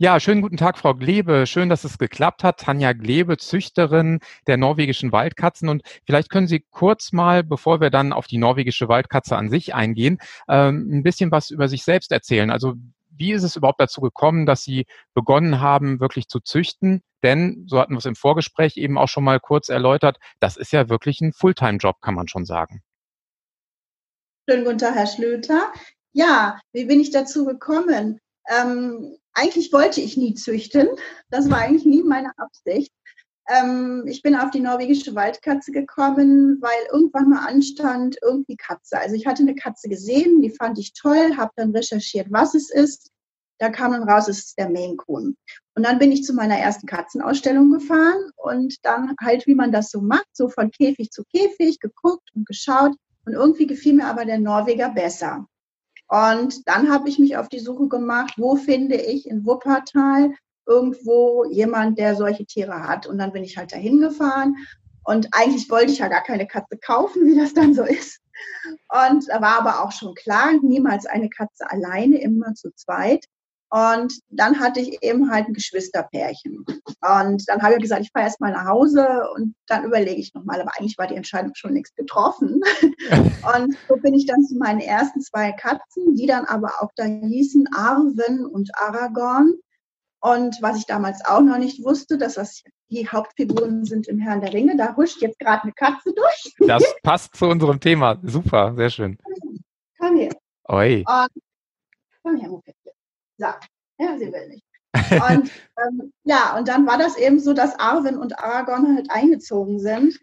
Ja, 0.00 0.20
schönen 0.20 0.42
guten 0.42 0.56
Tag, 0.56 0.78
Frau 0.78 0.94
Glebe. 0.94 1.44
Schön, 1.44 1.68
dass 1.68 1.82
es 1.82 1.98
geklappt 1.98 2.44
hat. 2.44 2.60
Tanja 2.60 2.92
Glebe, 2.92 3.36
Züchterin 3.36 4.20
der 4.46 4.56
norwegischen 4.56 5.10
Waldkatzen. 5.10 5.68
Und 5.68 5.82
vielleicht 6.06 6.30
können 6.30 6.46
Sie 6.46 6.64
kurz 6.70 7.10
mal, 7.10 7.42
bevor 7.42 7.80
wir 7.80 7.90
dann 7.90 8.12
auf 8.12 8.28
die 8.28 8.38
norwegische 8.38 8.88
Waldkatze 8.88 9.36
an 9.36 9.50
sich 9.50 9.74
eingehen, 9.74 10.18
ähm, 10.46 10.88
ein 10.92 11.02
bisschen 11.02 11.32
was 11.32 11.50
über 11.50 11.66
sich 11.66 11.82
selbst 11.82 12.12
erzählen. 12.12 12.52
Also 12.52 12.74
wie 13.10 13.32
ist 13.32 13.42
es 13.42 13.56
überhaupt 13.56 13.80
dazu 13.80 14.00
gekommen, 14.00 14.46
dass 14.46 14.62
Sie 14.62 14.86
begonnen 15.14 15.60
haben, 15.60 15.98
wirklich 15.98 16.28
zu 16.28 16.38
züchten? 16.38 17.02
Denn, 17.24 17.64
so 17.66 17.80
hatten 17.80 17.94
wir 17.94 17.98
es 17.98 18.06
im 18.06 18.14
Vorgespräch 18.14 18.76
eben 18.76 18.98
auch 18.98 19.08
schon 19.08 19.24
mal 19.24 19.40
kurz 19.40 19.68
erläutert, 19.68 20.18
das 20.38 20.56
ist 20.56 20.72
ja 20.72 20.88
wirklich 20.88 21.20
ein 21.20 21.32
Fulltime-Job, 21.32 22.00
kann 22.00 22.14
man 22.14 22.28
schon 22.28 22.44
sagen. 22.44 22.84
Schönen 24.48 24.64
guten 24.64 24.78
Tag, 24.78 24.94
Herr 24.94 25.08
Schlöter. 25.08 25.72
Ja, 26.12 26.60
wie 26.72 26.84
bin 26.84 27.00
ich 27.00 27.10
dazu 27.10 27.44
gekommen? 27.44 28.20
Ähm, 28.48 29.18
eigentlich 29.38 29.72
wollte 29.72 30.00
ich 30.00 30.16
nie 30.16 30.34
züchten. 30.34 30.88
Das 31.30 31.50
war 31.50 31.58
eigentlich 31.58 31.84
nie 31.84 32.02
meine 32.02 32.32
Absicht. 32.38 32.92
Ähm, 33.48 34.04
ich 34.06 34.22
bin 34.22 34.34
auf 34.34 34.50
die 34.50 34.60
norwegische 34.60 35.14
Waldkatze 35.14 35.72
gekommen, 35.72 36.58
weil 36.60 36.86
irgendwann 36.92 37.30
mal 37.30 37.46
anstand, 37.46 38.18
irgendwie 38.22 38.56
Katze. 38.56 38.98
Also 38.98 39.14
ich 39.14 39.26
hatte 39.26 39.42
eine 39.42 39.54
Katze 39.54 39.88
gesehen, 39.88 40.42
die 40.42 40.50
fand 40.50 40.78
ich 40.78 40.92
toll, 40.92 41.36
habe 41.36 41.52
dann 41.56 41.74
recherchiert, 41.74 42.26
was 42.30 42.54
es 42.54 42.70
ist. 42.70 43.10
Da 43.58 43.70
kam 43.70 43.92
dann 43.92 44.08
raus, 44.08 44.28
es 44.28 44.38
ist 44.38 44.58
der 44.58 44.70
Maine 44.70 44.96
Coon. 44.96 45.36
Und 45.74 45.86
dann 45.86 45.98
bin 45.98 46.12
ich 46.12 46.24
zu 46.24 46.34
meiner 46.34 46.58
ersten 46.58 46.86
Katzenausstellung 46.86 47.72
gefahren 47.72 48.30
und 48.36 48.76
dann 48.84 49.14
halt, 49.20 49.46
wie 49.46 49.54
man 49.54 49.72
das 49.72 49.90
so 49.90 50.00
macht, 50.00 50.28
so 50.32 50.48
von 50.48 50.70
Käfig 50.70 51.10
zu 51.10 51.24
Käfig 51.32 51.80
geguckt 51.80 52.28
und 52.34 52.46
geschaut. 52.46 52.94
Und 53.24 53.32
irgendwie 53.32 53.66
gefiel 53.66 53.94
mir 53.94 54.06
aber 54.06 54.24
der 54.24 54.38
Norweger 54.38 54.90
besser. 54.90 55.46
Und 56.08 56.66
dann 56.66 56.90
habe 56.90 57.08
ich 57.08 57.18
mich 57.18 57.36
auf 57.36 57.48
die 57.48 57.58
Suche 57.58 57.88
gemacht, 57.88 58.34
wo 58.36 58.56
finde 58.56 58.96
ich 58.96 59.28
in 59.28 59.44
Wuppertal 59.44 60.32
irgendwo 60.66 61.44
jemand, 61.50 61.98
der 61.98 62.14
solche 62.16 62.46
Tiere 62.46 62.86
hat. 62.86 63.06
Und 63.06 63.18
dann 63.18 63.32
bin 63.32 63.44
ich 63.44 63.56
halt 63.56 63.72
dahin 63.72 64.00
gefahren. 64.00 64.56
Und 65.04 65.28
eigentlich 65.32 65.70
wollte 65.70 65.92
ich 65.92 65.98
ja 65.98 66.08
gar 66.08 66.22
keine 66.22 66.46
Katze 66.46 66.76
kaufen, 66.78 67.26
wie 67.26 67.36
das 67.36 67.54
dann 67.54 67.74
so 67.74 67.82
ist. 67.82 68.20
Und 68.90 69.28
da 69.28 69.40
war 69.40 69.58
aber 69.58 69.82
auch 69.82 69.92
schon 69.92 70.14
klar, 70.14 70.52
niemals 70.62 71.06
eine 71.06 71.28
Katze 71.28 71.70
alleine, 71.70 72.20
immer 72.20 72.54
zu 72.54 72.70
zweit. 72.74 73.24
Und 73.70 74.14
dann 74.30 74.58
hatte 74.58 74.80
ich 74.80 75.02
eben 75.02 75.30
halt 75.30 75.46
ein 75.46 75.54
Geschwisterpärchen. 75.54 76.64
Und 76.66 77.48
dann 77.48 77.62
habe 77.62 77.74
ich 77.74 77.82
gesagt, 77.82 78.02
ich 78.02 78.10
fahre 78.12 78.26
erst 78.26 78.40
mal 78.40 78.52
nach 78.52 78.66
Hause 78.66 79.28
und 79.34 79.54
dann 79.66 79.84
überlege 79.84 80.20
ich 80.20 80.32
nochmal. 80.32 80.60
Aber 80.60 80.70
eigentlich 80.78 80.96
war 80.96 81.06
die 81.06 81.16
Entscheidung 81.16 81.54
schon 81.54 81.74
längst 81.74 81.94
getroffen. 81.96 82.60
und 83.54 83.76
so 83.88 83.96
bin 83.96 84.14
ich 84.14 84.26
dann 84.26 84.42
zu 84.44 84.56
meinen 84.56 84.80
ersten 84.80 85.20
zwei 85.20 85.52
Katzen, 85.52 86.14
die 86.14 86.26
dann 86.26 86.46
aber 86.46 86.72
auch 86.80 86.90
da 86.96 87.04
hießen 87.04 87.68
Arwen 87.74 88.46
und 88.46 88.70
Aragorn. 88.78 89.54
Und 90.20 90.56
was 90.62 90.78
ich 90.78 90.86
damals 90.86 91.24
auch 91.24 91.42
noch 91.42 91.58
nicht 91.58 91.84
wusste, 91.84 92.18
dass 92.18 92.34
das 92.34 92.62
die 92.90 93.08
Hauptfiguren 93.08 93.84
sind 93.84 94.08
im 94.08 94.18
Herrn 94.18 94.40
der 94.40 94.52
Ringe. 94.52 94.76
Da 94.76 94.96
huscht 94.96 95.20
jetzt 95.20 95.38
gerade 95.38 95.64
eine 95.64 95.72
Katze 95.72 96.12
durch. 96.14 96.54
Das 96.66 96.82
passt 97.02 97.36
zu 97.36 97.46
unserem 97.46 97.80
Thema. 97.80 98.18
Super, 98.22 98.74
sehr 98.76 98.90
schön. 98.90 99.18
Komm 99.98 100.16
her. 100.16 100.32
Oi. 100.68 101.04
Und, 101.06 101.42
komm 102.22 102.36
her, 102.36 102.48
Moped. 102.48 102.74
So, 103.38 103.46
ja, 103.98 104.18
sie 104.18 104.32
will 104.32 104.48
nicht. 104.48 104.64
Und 104.94 105.50
ähm, 105.78 106.12
ja, 106.24 106.56
und 106.56 106.68
dann 106.68 106.86
war 106.86 106.98
das 106.98 107.16
eben 107.16 107.38
so, 107.38 107.52
dass 107.52 107.78
Arwen 107.78 108.18
und 108.18 108.38
Aragorn 108.38 108.96
halt 108.96 109.10
eingezogen 109.10 109.78
sind. 109.78 110.18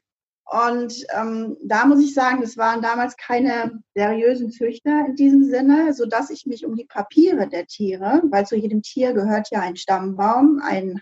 Und 0.48 1.05
ähm, 1.17 1.57
da 1.63 1.86
muss 1.86 2.00
ich 2.03 2.13
sagen, 2.13 2.41
das 2.41 2.55
waren 2.55 2.81
damals 2.81 3.17
keine 3.17 3.81
seriösen 3.95 4.51
Züchter 4.51 5.05
in 5.07 5.15
diesem 5.15 5.43
Sinne, 5.43 5.93
so 5.93 6.05
dass 6.05 6.29
ich 6.29 6.45
mich 6.45 6.65
um 6.65 6.75
die 6.75 6.86
Papiere 6.86 7.48
der 7.48 7.65
Tiere, 7.65 8.22
weil 8.25 8.45
zu 8.45 8.55
jedem 8.55 8.84
Tier 8.84 9.13
gehört 9.13 9.50
ja 9.50 9.62
ein 9.62 9.75
Stammbaum, 9.75 10.62
ein 10.63 11.01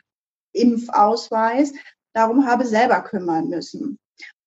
Impfausweis, 0.54 1.74
darum 2.14 2.46
habe 2.46 2.66
selber 2.66 3.02
kümmern 3.02 3.50
müssen. 3.50 4.00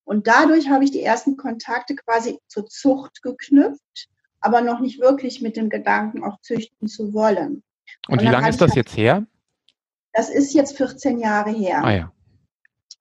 Und 0.04 0.28
dadurch 0.28 0.70
habe 0.70 0.84
ich 0.84 0.92
die 0.92 1.02
ersten 1.02 1.36
Kontakte 1.36 1.94
quasi 1.96 2.38
zur 2.46 2.66
Zucht 2.66 3.22
geknüpft, 3.22 4.08
aber 4.46 4.60
noch 4.60 4.78
nicht 4.78 5.00
wirklich 5.00 5.42
mit 5.42 5.56
dem 5.56 5.68
Gedanken, 5.68 6.22
auch 6.22 6.40
züchten 6.40 6.86
zu 6.86 7.12
wollen. 7.12 7.64
Und, 8.06 8.20
und 8.20 8.22
wie 8.22 8.28
lange 8.28 8.48
ist 8.48 8.60
das 8.60 8.70
halt, 8.70 8.76
jetzt 8.76 8.96
her? 8.96 9.26
Das 10.12 10.30
ist 10.30 10.54
jetzt 10.54 10.76
14 10.76 11.18
Jahre 11.18 11.50
her. 11.50 11.84
Ah 11.84 11.92
ja. 11.92 12.12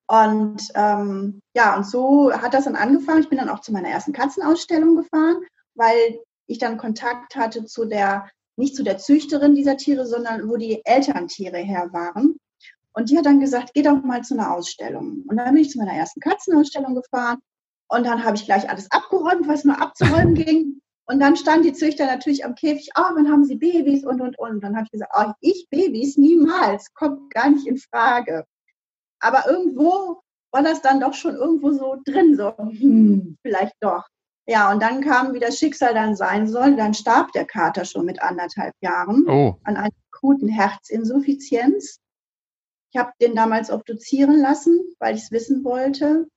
Und 0.08 0.62
ähm, 0.74 1.42
ja, 1.56 1.78
und 1.78 1.86
so 1.86 2.34
hat 2.34 2.56
das 2.56 2.66
dann 2.66 2.76
angefangen. 2.76 3.22
Ich 3.22 3.30
bin 3.30 3.38
dann 3.38 3.50
auch 3.50 3.62
zu 3.62 3.72
meiner 3.72 3.90
ersten 3.90 4.12
Katzenausstellung 4.12 4.96
gefahren, 4.96 5.38
weil 5.76 6.20
ich 6.48 6.58
dann 6.58 6.80
Kontakt 6.80 7.36
hatte 7.36 7.66
zu 7.66 7.86
der, 7.86 8.28
nicht 8.56 8.76
zu 8.76 8.84
der 8.84 8.98
Züchterin 8.98 9.54
dieser 9.54 9.78
Tiere, 9.78 10.08
sondern 10.08 10.50
wo 10.50 10.58
die 10.58 10.82
Elterntiere 10.84 11.58
her 11.58 11.90
waren. 11.92 12.38
Und 12.94 13.12
die 13.12 13.18
hat 13.20 13.28
dann 13.28 13.40
gesagt, 13.40 13.72
geh 13.76 13.84
doch 13.84 14.02
mal 14.02 14.24
zu 14.24 14.34
einer 14.34 14.52
Ausstellung. 14.52 15.24
Und 15.28 15.38
dann 15.38 15.54
bin 15.54 15.62
ich 15.62 15.70
zu 15.70 15.78
meiner 15.78 15.94
ersten 15.94 16.22
Katzenausstellung 16.22 16.96
gefahren. 16.96 17.38
Und 17.88 18.04
dann 18.04 18.24
habe 18.24 18.36
ich 18.36 18.46
gleich 18.46 18.68
alles 18.68 18.90
abgeräumt, 18.90 19.48
was 19.48 19.64
nur 19.64 19.80
abzuräumen 19.80 20.34
ging. 20.46 20.82
Und 21.08 21.20
dann 21.20 21.36
stand 21.36 21.66
die 21.66 21.74
Züchter 21.74 22.06
natürlich 22.06 22.46
am 22.46 22.56
Käfig, 22.56 22.90
oh, 22.98 23.14
wann 23.14 23.32
haben 23.32 23.46
sie 23.46 23.56
Babys 23.56 24.04
und, 24.06 24.22
und, 24.22 24.40
und. 24.40 24.52
Und 24.52 24.62
dann 24.62 24.76
habe 24.76 24.86
ich 24.86 24.92
gesagt, 24.92 25.12
oh, 25.16 25.32
ich 25.40 25.68
Babys 25.70 26.18
niemals, 26.18 26.94
kommt 26.94 27.32
gar 27.34 27.50
nicht 27.50 27.68
in 27.68 27.78
Frage. 27.78 28.46
Aber 29.20 29.48
irgendwo 29.48 30.22
war 30.52 30.64
das 30.64 30.82
dann 30.82 31.00
doch 31.00 31.14
schon 31.14 31.36
irgendwo 31.36 31.72
so 31.72 31.98
drin, 32.06 32.36
so, 32.36 32.56
hm, 32.58 33.38
vielleicht 33.42 33.76
doch. 33.82 34.04
Ja, 34.48 34.72
und 34.72 34.82
dann 34.82 35.02
kam, 35.02 35.34
wie 35.34 35.40
das 35.40 35.58
Schicksal 35.58 35.94
dann 35.94 36.16
sein 36.16 36.48
soll, 36.48 36.76
dann 36.76 36.94
starb 36.94 37.32
der 37.32 37.46
Kater 37.46 37.84
schon 37.84 38.06
mit 38.06 38.22
anderthalb 38.22 38.76
Jahren 38.80 39.28
oh. 39.28 39.56
an 39.64 39.76
einer 39.76 39.90
akuten 40.12 40.48
Herzinsuffizienz. 40.50 42.00
Ich 42.92 43.00
habe 43.00 43.12
den 43.20 43.36
damals 43.36 43.72
obduzieren 43.72 44.40
lassen, 44.40 44.80
weil 45.00 45.16
ich 45.16 45.24
es 45.24 45.32
wissen 45.32 45.64
wollte. 45.64 46.28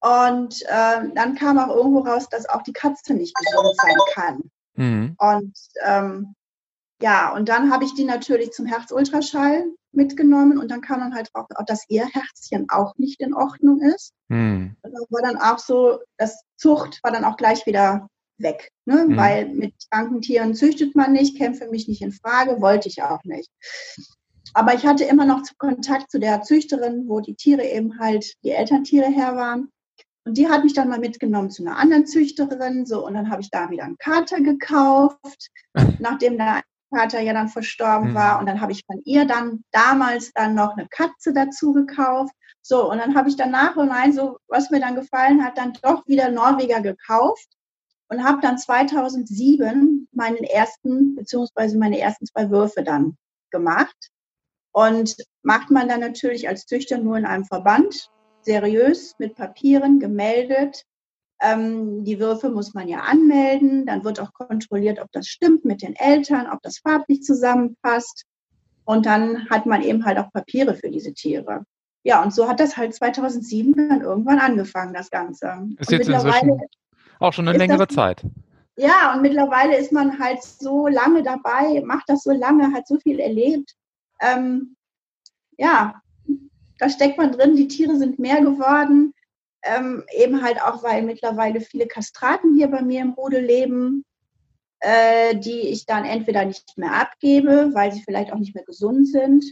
Und 0.00 0.62
äh, 0.62 1.08
dann 1.14 1.34
kam 1.34 1.58
auch 1.58 1.74
irgendwo 1.74 2.00
raus, 2.00 2.28
dass 2.28 2.48
auch 2.48 2.62
die 2.62 2.72
Katze 2.72 3.14
nicht 3.14 3.34
gesund 3.34 3.76
sein 3.82 3.96
kann. 4.14 4.50
Mhm. 4.74 5.16
Und 5.18 5.58
ähm, 5.84 6.34
ja, 7.02 7.34
und 7.34 7.48
dann 7.48 7.72
habe 7.72 7.84
ich 7.84 7.94
die 7.94 8.04
natürlich 8.04 8.52
zum 8.52 8.66
Herzultraschall 8.66 9.64
mitgenommen 9.92 10.58
und 10.58 10.70
dann 10.70 10.80
kam 10.80 11.00
dann 11.00 11.14
halt 11.14 11.30
auch, 11.34 11.46
dass 11.66 11.84
ihr 11.88 12.06
Herzchen 12.06 12.68
auch 12.70 12.94
nicht 12.96 13.20
in 13.20 13.34
Ordnung 13.34 13.80
ist. 13.80 14.12
Mhm. 14.28 14.76
Das 14.82 14.92
war 15.10 15.22
dann 15.22 15.36
auch 15.36 15.58
so, 15.58 15.98
das 16.16 16.42
Zucht 16.56 17.00
war 17.02 17.12
dann 17.12 17.24
auch 17.24 17.36
gleich 17.36 17.66
wieder 17.66 18.08
weg, 18.38 18.70
ne? 18.84 19.06
Mhm. 19.08 19.16
weil 19.16 19.48
mit 19.48 19.74
kranken 19.90 20.20
Tieren 20.20 20.54
züchtet 20.54 20.94
man 20.94 21.12
nicht, 21.12 21.38
kämpfe 21.38 21.68
mich 21.68 21.88
nicht 21.88 22.02
in 22.02 22.12
Frage, 22.12 22.60
wollte 22.60 22.88
ich 22.88 23.02
auch 23.02 23.24
nicht. 23.24 23.50
Aber 24.54 24.74
ich 24.74 24.86
hatte 24.86 25.04
immer 25.04 25.26
noch 25.26 25.42
Kontakt 25.58 26.10
zu 26.10 26.18
der 26.18 26.42
Züchterin, 26.42 27.08
wo 27.08 27.20
die 27.20 27.34
Tiere 27.34 27.64
eben 27.64 27.98
halt 27.98 28.34
die 28.42 28.50
Elterntiere 28.50 29.10
her 29.10 29.36
waren. 29.36 29.70
Und 30.26 30.36
die 30.36 30.48
hat 30.48 30.64
mich 30.64 30.74
dann 30.74 30.88
mal 30.88 30.98
mitgenommen 30.98 31.50
zu 31.50 31.64
einer 31.64 31.78
anderen 31.78 32.04
Züchterin. 32.04 32.84
So, 32.84 33.06
und 33.06 33.14
dann 33.14 33.30
habe 33.30 33.42
ich 33.42 33.50
da 33.50 33.70
wieder 33.70 33.84
einen 33.84 33.96
Kater 33.96 34.40
gekauft, 34.40 35.50
nachdem 36.00 36.36
der 36.36 36.62
Vater 36.92 37.20
ja 37.20 37.32
dann 37.32 37.48
verstorben 37.48 38.10
mhm. 38.10 38.14
war. 38.14 38.40
Und 38.40 38.46
dann 38.46 38.60
habe 38.60 38.72
ich 38.72 38.84
von 38.84 39.00
ihr 39.04 39.24
dann 39.24 39.62
damals 39.70 40.32
dann 40.32 40.56
noch 40.56 40.76
eine 40.76 40.88
Katze 40.88 41.32
dazu 41.32 41.72
gekauft. 41.72 42.34
So, 42.60 42.90
und 42.90 42.98
dann 42.98 43.14
habe 43.14 43.28
ich 43.28 43.36
dann 43.36 43.52
nach 43.52 43.76
und 43.76 43.86
nach, 43.86 44.12
so, 44.12 44.38
was 44.48 44.70
mir 44.70 44.80
dann 44.80 44.96
gefallen 44.96 45.44
hat, 45.44 45.56
dann 45.58 45.72
doch 45.82 46.04
wieder 46.08 46.28
Norweger 46.28 46.80
gekauft 46.80 47.46
und 48.08 48.24
habe 48.24 48.40
dann 48.40 48.58
2007 48.58 50.08
meinen 50.10 50.42
ersten, 50.42 51.14
beziehungsweise 51.14 51.78
meine 51.78 52.00
ersten 52.00 52.26
zwei 52.26 52.50
Würfe 52.50 52.82
dann 52.82 53.16
gemacht. 53.52 54.10
Und 54.72 55.14
macht 55.42 55.70
man 55.70 55.88
dann 55.88 56.00
natürlich 56.00 56.48
als 56.48 56.66
Züchter 56.66 56.98
nur 56.98 57.16
in 57.16 57.24
einem 57.24 57.44
Verband 57.44 58.10
seriös 58.46 59.14
mit 59.18 59.34
Papieren 59.34 60.00
gemeldet. 60.00 60.84
Ähm, 61.42 62.04
die 62.04 62.18
Würfe 62.18 62.48
muss 62.48 62.72
man 62.72 62.88
ja 62.88 63.00
anmelden. 63.00 63.84
Dann 63.84 64.04
wird 64.04 64.20
auch 64.20 64.32
kontrolliert, 64.32 64.98
ob 65.00 65.12
das 65.12 65.26
stimmt 65.26 65.66
mit 65.66 65.82
den 65.82 65.94
Eltern, 65.96 66.46
ob 66.50 66.62
das 66.62 66.78
farblich 66.78 67.22
zusammenpasst. 67.22 68.24
Und 68.84 69.04
dann 69.04 69.50
hat 69.50 69.66
man 69.66 69.82
eben 69.82 70.06
halt 70.06 70.18
auch 70.18 70.32
Papiere 70.32 70.74
für 70.74 70.90
diese 70.90 71.12
Tiere. 71.12 71.64
Ja, 72.04 72.22
und 72.22 72.32
so 72.32 72.48
hat 72.48 72.60
das 72.60 72.76
halt 72.76 72.94
2007 72.94 73.88
dann 73.88 74.00
irgendwann 74.00 74.38
angefangen, 74.38 74.94
das 74.94 75.10
Ganze. 75.10 75.68
Ist 75.78 75.90
jetzt 75.90 76.08
inzwischen 76.08 76.60
auch 77.18 77.32
schon 77.32 77.48
eine 77.48 77.58
längere 77.58 77.86
das, 77.86 77.94
Zeit. 77.94 78.24
Ja, 78.76 79.14
und 79.14 79.22
mittlerweile 79.22 79.76
ist 79.76 79.90
man 79.90 80.18
halt 80.20 80.42
so 80.42 80.86
lange 80.86 81.22
dabei, 81.22 81.82
macht 81.84 82.04
das 82.08 82.22
so 82.22 82.30
lange, 82.30 82.72
hat 82.72 82.86
so 82.86 82.98
viel 82.98 83.18
erlebt. 83.18 83.74
Ähm, 84.20 84.76
ja, 85.56 86.00
da 86.78 86.88
steckt 86.88 87.18
man 87.18 87.32
drin, 87.32 87.56
die 87.56 87.68
Tiere 87.68 87.96
sind 87.96 88.18
mehr 88.18 88.40
geworden. 88.40 89.14
Ähm, 89.62 90.04
eben 90.16 90.42
halt 90.42 90.60
auch, 90.62 90.82
weil 90.82 91.02
mittlerweile 91.02 91.60
viele 91.60 91.86
Kastraten 91.86 92.54
hier 92.54 92.68
bei 92.68 92.82
mir 92.82 93.02
im 93.02 93.12
Rudel 93.12 93.44
leben, 93.44 94.04
äh, 94.80 95.36
die 95.36 95.68
ich 95.68 95.86
dann 95.86 96.04
entweder 96.04 96.44
nicht 96.44 96.76
mehr 96.76 96.92
abgebe, 96.92 97.70
weil 97.72 97.92
sie 97.92 98.02
vielleicht 98.02 98.32
auch 98.32 98.38
nicht 98.38 98.54
mehr 98.54 98.64
gesund 98.64 99.08
sind. 99.08 99.44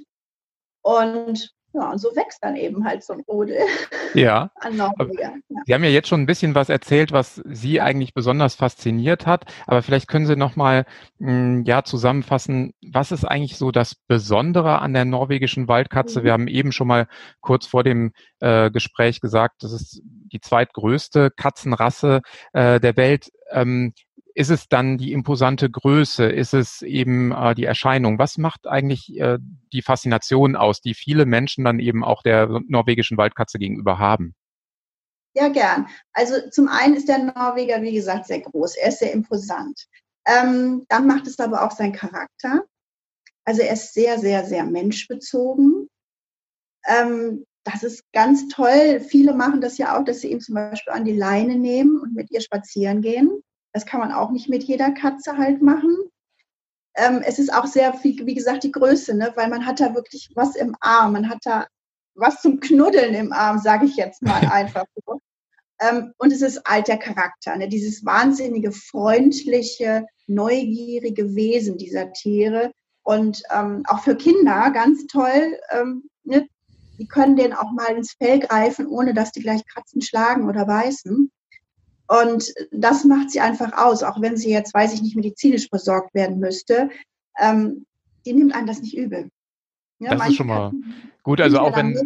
Und 0.82 1.52
ja, 1.74 1.90
und 1.90 1.98
so 1.98 2.14
wächst 2.14 2.42
dann 2.42 2.54
eben 2.54 2.84
halt 2.84 3.02
so 3.02 3.12
ein 3.12 3.20
Rudel. 3.28 3.58
Ja. 4.14 4.52
ja. 4.62 5.32
Sie 5.66 5.74
haben 5.74 5.82
ja 5.82 5.90
jetzt 5.90 6.06
schon 6.06 6.20
ein 6.20 6.26
bisschen 6.26 6.54
was 6.54 6.68
erzählt, 6.68 7.10
was 7.10 7.42
Sie 7.46 7.80
eigentlich 7.80 8.14
besonders 8.14 8.54
fasziniert 8.54 9.26
hat. 9.26 9.52
Aber 9.66 9.82
vielleicht 9.82 10.06
können 10.06 10.26
Sie 10.26 10.36
nochmal 10.36 10.86
hm, 11.18 11.64
ja, 11.64 11.82
zusammenfassen, 11.82 12.74
was 12.92 13.10
ist 13.10 13.24
eigentlich 13.24 13.56
so 13.56 13.72
das 13.72 13.96
Besondere 14.06 14.80
an 14.80 14.94
der 14.94 15.04
norwegischen 15.04 15.66
Waldkatze? 15.66 16.20
Mhm. 16.20 16.24
Wir 16.24 16.32
haben 16.32 16.46
eben 16.46 16.70
schon 16.70 16.86
mal 16.86 17.08
kurz 17.40 17.66
vor 17.66 17.82
dem 17.82 18.12
äh, 18.38 18.70
Gespräch 18.70 19.20
gesagt, 19.20 19.64
das 19.64 19.72
ist 19.72 20.00
die 20.04 20.40
zweitgrößte 20.40 21.32
Katzenrasse 21.32 22.22
äh, 22.52 22.78
der 22.78 22.96
Welt. 22.96 23.32
Ähm, 23.50 23.94
ist 24.34 24.50
es 24.50 24.68
dann 24.68 24.98
die 24.98 25.12
imposante 25.12 25.70
Größe? 25.70 26.24
Ist 26.24 26.54
es 26.54 26.82
eben 26.82 27.32
äh, 27.32 27.54
die 27.54 27.64
Erscheinung? 27.64 28.18
Was 28.18 28.36
macht 28.36 28.66
eigentlich 28.66 29.16
äh, 29.18 29.38
die 29.72 29.82
Faszination 29.82 30.56
aus, 30.56 30.80
die 30.80 30.94
viele 30.94 31.24
Menschen 31.24 31.64
dann 31.64 31.78
eben 31.78 32.04
auch 32.04 32.22
der 32.22 32.60
norwegischen 32.66 33.16
Waldkatze 33.16 33.58
gegenüber 33.58 33.98
haben? 33.98 34.34
Ja, 35.36 35.48
gern. 35.48 35.86
Also 36.12 36.34
zum 36.50 36.68
einen 36.68 36.94
ist 36.94 37.08
der 37.08 37.18
Norweger, 37.18 37.80
wie 37.82 37.94
gesagt, 37.94 38.26
sehr 38.26 38.40
groß. 38.40 38.76
Er 38.76 38.88
ist 38.88 38.98
sehr 38.98 39.12
imposant. 39.12 39.86
Ähm, 40.26 40.84
dann 40.88 41.06
macht 41.06 41.26
es 41.26 41.38
aber 41.38 41.64
auch 41.64 41.72
sein 41.72 41.92
Charakter. 41.92 42.64
Also 43.44 43.62
er 43.62 43.74
ist 43.74 43.94
sehr, 43.94 44.18
sehr, 44.18 44.44
sehr 44.44 44.64
menschbezogen. 44.64 45.88
Ähm, 46.86 47.44
das 47.64 47.82
ist 47.82 48.02
ganz 48.12 48.48
toll. 48.48 49.00
Viele 49.00 49.32
machen 49.32 49.60
das 49.60 49.78
ja 49.78 49.98
auch, 49.98 50.04
dass 50.04 50.20
sie 50.20 50.30
ihn 50.30 50.40
zum 50.40 50.54
Beispiel 50.54 50.92
an 50.92 51.04
die 51.04 51.16
Leine 51.16 51.56
nehmen 51.56 52.00
und 52.00 52.14
mit 52.14 52.30
ihr 52.30 52.40
spazieren 52.40 53.00
gehen. 53.00 53.42
Das 53.74 53.84
kann 53.84 54.00
man 54.00 54.12
auch 54.12 54.30
nicht 54.30 54.48
mit 54.48 54.62
jeder 54.64 54.92
Katze 54.92 55.36
halt 55.36 55.60
machen. 55.60 55.96
Ähm, 56.96 57.22
es 57.24 57.38
ist 57.38 57.52
auch 57.52 57.66
sehr, 57.66 57.92
wie, 58.02 58.24
wie 58.24 58.34
gesagt, 58.34 58.62
die 58.62 58.72
Größe, 58.72 59.14
ne? 59.14 59.32
weil 59.34 59.48
man 59.48 59.66
hat 59.66 59.80
da 59.80 59.94
wirklich 59.94 60.30
was 60.34 60.54
im 60.54 60.76
Arm, 60.80 61.12
man 61.12 61.28
hat 61.28 61.40
da 61.42 61.66
was 62.14 62.40
zum 62.40 62.60
Knuddeln 62.60 63.14
im 63.14 63.32
Arm, 63.32 63.58
sage 63.58 63.86
ich 63.86 63.96
jetzt 63.96 64.22
mal 64.22 64.40
einfach 64.52 64.84
so. 65.04 65.20
Ähm, 65.80 66.12
und 66.18 66.32
es 66.32 66.40
ist 66.40 66.64
alter 66.64 66.96
Charakter, 66.96 67.56
ne? 67.56 67.68
dieses 67.68 68.04
wahnsinnige, 68.04 68.70
freundliche, 68.70 70.06
neugierige 70.28 71.34
Wesen 71.34 71.76
dieser 71.76 72.12
Tiere. 72.12 72.70
Und 73.02 73.42
ähm, 73.50 73.82
auch 73.88 74.00
für 74.00 74.16
Kinder 74.16 74.70
ganz 74.70 75.06
toll, 75.08 75.58
ähm, 75.70 76.08
ne? 76.22 76.46
die 76.98 77.08
können 77.08 77.34
den 77.34 77.52
auch 77.52 77.72
mal 77.72 77.96
ins 77.96 78.12
Fell 78.12 78.38
greifen, 78.38 78.86
ohne 78.86 79.14
dass 79.14 79.32
die 79.32 79.42
gleich 79.42 79.66
kratzen, 79.66 80.00
schlagen 80.00 80.48
oder 80.48 80.64
beißen. 80.64 81.30
Und 82.06 82.52
das 82.70 83.04
macht 83.04 83.30
sie 83.30 83.40
einfach 83.40 83.72
aus, 83.72 84.02
auch 84.02 84.20
wenn 84.20 84.36
sie 84.36 84.50
jetzt, 84.50 84.74
weiß 84.74 84.92
ich 84.94 85.02
nicht, 85.02 85.16
medizinisch 85.16 85.68
versorgt 85.68 86.14
werden 86.14 86.38
müsste. 86.38 86.90
Ähm, 87.38 87.86
die 88.26 88.32
nimmt 88.32 88.54
einem 88.54 88.66
das 88.66 88.80
nicht 88.80 88.96
übel. 88.96 89.30
Ja, 90.00 90.14
das 90.14 90.28
ist 90.28 90.36
schon 90.36 90.48
mal 90.48 90.72
gut. 91.22 91.40
Also 91.40 91.58
auch 91.58 91.76
wenn 91.76 91.96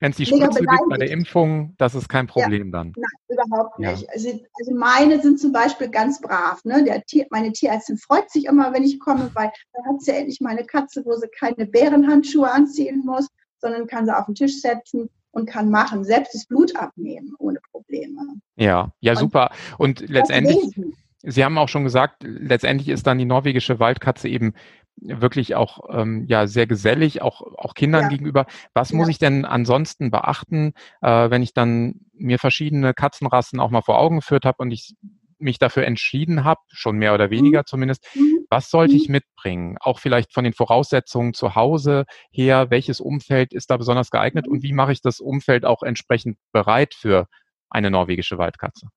es 0.00 0.16
die 0.16 0.26
Spritze 0.26 0.60
gibt 0.60 0.88
bei 0.90 0.98
der 0.98 1.10
Impfung, 1.10 1.74
das 1.78 1.94
ist 1.94 2.08
kein 2.08 2.26
Problem 2.26 2.66
ja, 2.66 2.72
dann. 2.72 2.92
Nein, 2.96 3.38
überhaupt 3.46 3.78
nicht. 3.78 4.02
Ja. 4.02 4.08
Also, 4.12 4.28
also, 4.58 4.74
meine 4.74 5.22
sind 5.22 5.40
zum 5.40 5.52
Beispiel 5.52 5.88
ganz 5.88 6.20
brav. 6.20 6.62
Ne? 6.64 6.84
Der 6.84 7.02
Tier, 7.04 7.26
meine 7.30 7.52
Tierärztin 7.52 7.96
freut 7.98 8.30
sich 8.30 8.46
immer, 8.46 8.72
wenn 8.74 8.82
ich 8.82 9.00
komme, 9.00 9.30
weil 9.34 9.50
dann 9.72 9.86
hat 9.86 10.02
sie 10.02 10.12
endlich 10.12 10.40
meine 10.40 10.64
Katze, 10.64 11.04
wo 11.04 11.14
sie 11.14 11.28
keine 11.28 11.66
Bärenhandschuhe 11.66 12.50
anziehen 12.50 13.02
muss, 13.06 13.28
sondern 13.58 13.86
kann 13.86 14.06
sie 14.06 14.16
auf 14.16 14.26
den 14.26 14.34
Tisch 14.34 14.60
setzen 14.60 15.08
und 15.36 15.44
kann 15.44 15.68
machen, 15.68 16.02
selbst 16.02 16.34
das 16.34 16.46
Blut 16.46 16.74
abnehmen 16.76 17.34
ohne 17.38 17.58
Probleme. 17.70 18.22
Ja, 18.56 18.90
ja, 19.00 19.12
und 19.12 19.18
super. 19.18 19.50
Und 19.76 20.08
letztendlich, 20.08 20.80
Sie 21.22 21.44
haben 21.44 21.58
auch 21.58 21.68
schon 21.68 21.84
gesagt, 21.84 22.24
letztendlich 22.24 22.88
ist 22.88 23.06
dann 23.06 23.18
die 23.18 23.26
norwegische 23.26 23.78
Waldkatze 23.78 24.28
eben 24.28 24.54
wirklich 24.96 25.54
auch 25.54 25.80
ähm, 25.90 26.24
ja 26.26 26.46
sehr 26.46 26.66
gesellig, 26.66 27.20
auch 27.20 27.42
auch 27.42 27.74
Kindern 27.74 28.04
ja. 28.04 28.08
gegenüber. 28.08 28.46
Was 28.72 28.90
ja. 28.90 28.96
muss 28.96 29.08
ich 29.08 29.18
denn 29.18 29.44
ansonsten 29.44 30.10
beachten, 30.10 30.72
äh, 31.02 31.28
wenn 31.28 31.42
ich 31.42 31.52
dann 31.52 32.00
mir 32.14 32.38
verschiedene 32.38 32.94
Katzenrassen 32.94 33.60
auch 33.60 33.70
mal 33.70 33.82
vor 33.82 33.98
Augen 33.98 34.16
geführt 34.16 34.46
habe 34.46 34.62
und 34.62 34.70
ich 34.70 34.94
mich 35.38 35.58
dafür 35.58 35.84
entschieden 35.84 36.44
habe, 36.44 36.60
schon 36.68 36.96
mehr 36.96 37.14
oder 37.14 37.30
weniger 37.30 37.60
mhm. 37.60 37.66
zumindest, 37.66 38.06
mhm. 38.14 38.46
was 38.50 38.70
sollte 38.70 38.94
mhm. 38.94 39.00
ich 39.00 39.08
mitbringen? 39.08 39.76
Auch 39.80 39.98
vielleicht 39.98 40.32
von 40.32 40.44
den 40.44 40.52
Voraussetzungen 40.52 41.34
zu 41.34 41.54
Hause 41.54 42.04
her, 42.30 42.70
welches 42.70 43.00
Umfeld 43.00 43.52
ist 43.52 43.70
da 43.70 43.76
besonders 43.76 44.10
geeignet 44.10 44.48
und 44.48 44.62
wie 44.62 44.72
mache 44.72 44.92
ich 44.92 45.02
das 45.02 45.20
Umfeld 45.20 45.64
auch 45.64 45.82
entsprechend 45.82 46.38
bereit 46.52 46.94
für 46.94 47.26
eine 47.70 47.90
norwegische 47.90 48.38
Waldkatze? 48.38 48.88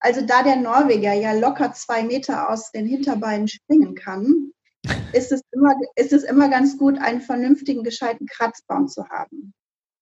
Also 0.00 0.24
da 0.24 0.42
der 0.42 0.56
Norweger 0.56 1.12
ja 1.12 1.32
locker 1.32 1.72
zwei 1.72 2.04
Meter 2.04 2.50
aus 2.50 2.70
den 2.70 2.86
Hinterbeinen 2.86 3.48
springen 3.48 3.94
kann, 3.96 4.52
ist 5.12 5.32
es 5.32 5.42
immer, 5.52 5.74
ist 5.96 6.12
es 6.12 6.22
immer 6.22 6.48
ganz 6.48 6.78
gut, 6.78 6.98
einen 6.98 7.20
vernünftigen, 7.20 7.82
gescheiten 7.82 8.26
Kratzbaum 8.26 8.88
zu 8.88 9.08
haben. 9.08 9.52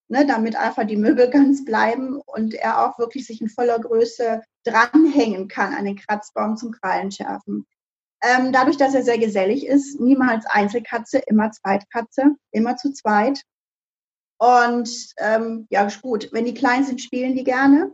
Ne, 0.09 0.25
damit 0.25 0.55
einfach 0.55 0.87
die 0.87 0.97
Möbel 0.97 1.31
ganz 1.31 1.65
bleiben 1.65 2.21
und 2.27 2.55
er 2.55 2.87
auch 2.87 2.99
wirklich 2.99 3.27
sich 3.27 3.41
in 3.41 3.49
voller 3.49 3.79
Größe 3.81 4.43
dranhängen 4.67 5.49
kann 5.49 5.75
an 5.75 5.85
den 5.85 5.97
Kratzbaum 5.97 6.57
zum 6.57 6.73
Krallenschärfen. 6.73 7.67
Ähm, 8.23 8.53
dadurch, 8.53 8.77
dass 8.77 8.95
er 8.95 9.03
sehr 9.03 9.19
gesellig 9.19 9.67
ist, 9.67 10.01
niemals 10.01 10.47
Einzelkatze, 10.47 11.19
immer 11.27 11.51
Zweitkatze, 11.53 12.35
immer 12.51 12.77
zu 12.77 12.93
zweit. 12.93 13.43
Und 14.39 14.91
ähm, 15.19 15.67
ja, 15.71 15.89
gut, 16.03 16.31
wenn 16.33 16.45
die 16.45 16.55
klein 16.55 16.85
sind, 16.85 17.01
spielen 17.01 17.35
die 17.35 17.45
gerne. 17.45 17.93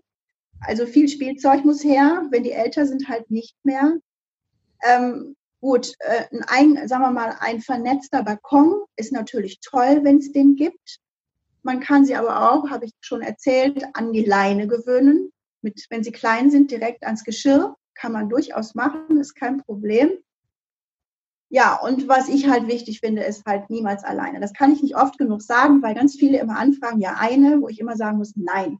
Also 0.60 0.86
viel 0.86 1.08
Spielzeug 1.08 1.64
muss 1.64 1.82
her, 1.82 2.26
wenn 2.30 2.44
die 2.44 2.52
älter 2.52 2.86
sind, 2.86 3.08
halt 3.08 3.30
nicht 3.30 3.56
mehr. 3.64 3.94
Ähm, 4.84 5.36
gut, 5.60 5.92
äh, 5.98 6.24
ein, 6.46 6.88
sagen 6.88 7.02
wir 7.02 7.10
mal, 7.10 7.36
ein 7.40 7.60
vernetzter 7.60 8.22
Balkon 8.22 8.82
ist 8.96 9.12
natürlich 9.12 9.60
toll, 9.60 10.00
wenn 10.02 10.18
es 10.18 10.32
den 10.32 10.56
gibt. 10.56 10.98
Man 11.62 11.80
kann 11.80 12.04
sie 12.04 12.16
aber 12.16 12.52
auch, 12.52 12.70
habe 12.70 12.86
ich 12.86 12.92
schon 13.00 13.22
erzählt, 13.22 13.84
an 13.94 14.12
die 14.12 14.24
Leine 14.24 14.66
gewöhnen. 14.66 15.31
Mit, 15.62 15.86
wenn 15.90 16.04
sie 16.04 16.12
klein 16.12 16.50
sind, 16.50 16.70
direkt 16.70 17.04
ans 17.04 17.24
Geschirr. 17.24 17.76
Kann 17.94 18.12
man 18.12 18.28
durchaus 18.28 18.74
machen, 18.74 19.18
ist 19.20 19.34
kein 19.34 19.58
Problem. 19.58 20.10
Ja, 21.50 21.76
und 21.76 22.08
was 22.08 22.28
ich 22.28 22.48
halt 22.48 22.66
wichtig 22.66 23.00
finde, 23.00 23.22
ist 23.22 23.44
halt 23.44 23.68
niemals 23.68 24.02
alleine. 24.04 24.40
Das 24.40 24.54
kann 24.54 24.72
ich 24.72 24.82
nicht 24.82 24.96
oft 24.96 25.18
genug 25.18 25.42
sagen, 25.42 25.82
weil 25.82 25.94
ganz 25.94 26.16
viele 26.16 26.38
immer 26.38 26.58
anfragen, 26.58 27.00
ja, 27.00 27.16
eine, 27.18 27.60
wo 27.60 27.68
ich 27.68 27.78
immer 27.78 27.96
sagen 27.96 28.16
muss, 28.16 28.32
nein, 28.36 28.78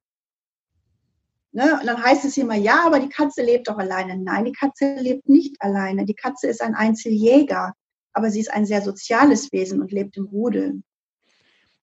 Ne? 1.52 1.78
Und 1.78 1.86
dann 1.86 2.02
heißt 2.02 2.24
es 2.24 2.36
immer, 2.38 2.54
ja, 2.54 2.86
aber 2.86 2.98
die 2.98 3.10
Katze 3.10 3.42
lebt 3.42 3.68
doch 3.68 3.76
alleine. 3.76 4.16
Nein, 4.16 4.46
die 4.46 4.52
Katze 4.52 4.96
lebt 4.98 5.28
nicht 5.28 5.60
alleine. 5.60 6.06
Die 6.06 6.14
Katze 6.14 6.48
ist 6.48 6.62
ein 6.62 6.74
Einzeljäger, 6.74 7.74
aber 8.14 8.30
sie 8.30 8.40
ist 8.40 8.50
ein 8.50 8.64
sehr 8.64 8.80
soziales 8.80 9.52
Wesen 9.52 9.82
und 9.82 9.92
lebt 9.92 10.16
im 10.16 10.24
Rudel. 10.24 10.82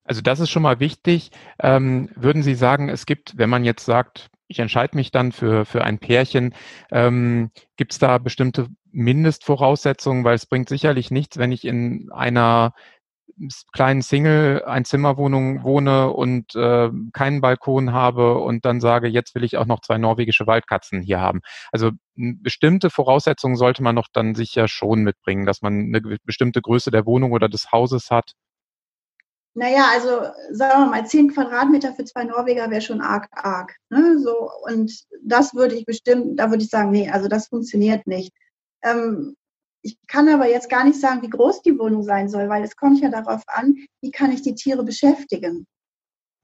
Also 0.02 0.22
das 0.22 0.40
ist 0.40 0.50
schon 0.50 0.64
mal 0.64 0.80
wichtig. 0.80 1.30
Ähm, 1.60 2.10
würden 2.16 2.42
Sie 2.42 2.56
sagen, 2.56 2.88
es 2.88 3.06
gibt, 3.06 3.38
wenn 3.38 3.48
man 3.48 3.64
jetzt 3.64 3.84
sagt, 3.84 4.29
ich 4.50 4.58
entscheide 4.58 4.96
mich 4.96 5.12
dann 5.12 5.30
für, 5.30 5.64
für 5.64 5.84
ein 5.84 5.98
Pärchen, 5.98 6.54
ähm, 6.90 7.50
gibt 7.76 7.92
es 7.92 7.98
da 7.98 8.18
bestimmte 8.18 8.66
Mindestvoraussetzungen, 8.90 10.24
weil 10.24 10.34
es 10.34 10.46
bringt 10.46 10.68
sicherlich 10.68 11.12
nichts, 11.12 11.38
wenn 11.38 11.52
ich 11.52 11.64
in 11.64 12.10
einer 12.12 12.74
kleinen 13.72 14.02
Single 14.02 14.64
Einzimmerwohnung 14.64 15.62
wohne 15.62 16.10
und 16.10 16.54
äh, 16.56 16.90
keinen 17.12 17.40
Balkon 17.40 17.92
habe 17.92 18.38
und 18.38 18.64
dann 18.64 18.80
sage, 18.80 19.06
jetzt 19.06 19.34
will 19.34 19.44
ich 19.44 19.56
auch 19.56 19.66
noch 19.66 19.80
zwei 19.80 19.98
norwegische 19.98 20.48
Waldkatzen 20.48 21.00
hier 21.00 21.20
haben. 21.20 21.40
Also 21.70 21.92
bestimmte 22.16 22.90
Voraussetzungen 22.90 23.56
sollte 23.56 23.84
man 23.84 23.96
doch 23.96 24.08
dann 24.12 24.34
sicher 24.34 24.66
schon 24.66 25.04
mitbringen, 25.04 25.46
dass 25.46 25.62
man 25.62 25.94
eine 25.94 26.18
bestimmte 26.24 26.60
Größe 26.60 26.90
der 26.90 27.06
Wohnung 27.06 27.32
oder 27.32 27.48
des 27.48 27.70
Hauses 27.72 28.10
hat. 28.10 28.32
Naja, 29.54 29.88
also 29.92 30.32
sagen 30.50 30.84
wir 30.84 30.90
mal, 30.90 31.06
zehn 31.06 31.32
Quadratmeter 31.32 31.92
für 31.94 32.04
zwei 32.04 32.24
Norweger 32.24 32.70
wäre 32.70 32.80
schon 32.80 33.00
arg, 33.00 33.28
arg. 33.32 33.76
Ne? 33.90 34.18
So, 34.20 34.50
und 34.62 34.92
das 35.22 35.54
würde 35.54 35.74
ich 35.74 35.84
bestimmt, 35.86 36.38
da 36.38 36.50
würde 36.50 36.62
ich 36.62 36.70
sagen, 36.70 36.90
nee, 36.90 37.10
also 37.10 37.28
das 37.28 37.48
funktioniert 37.48 38.06
nicht. 38.06 38.32
Ähm, 38.82 39.36
ich 39.82 39.98
kann 40.06 40.28
aber 40.28 40.48
jetzt 40.48 40.68
gar 40.68 40.84
nicht 40.84 41.00
sagen, 41.00 41.22
wie 41.22 41.30
groß 41.30 41.62
die 41.62 41.78
Wohnung 41.78 42.02
sein 42.02 42.28
soll, 42.28 42.48
weil 42.48 42.62
es 42.62 42.76
kommt 42.76 43.00
ja 43.00 43.10
darauf 43.10 43.42
an, 43.46 43.76
wie 44.02 44.10
kann 44.10 44.30
ich 44.30 44.42
die 44.42 44.54
Tiere 44.54 44.84
beschäftigen. 44.84 45.66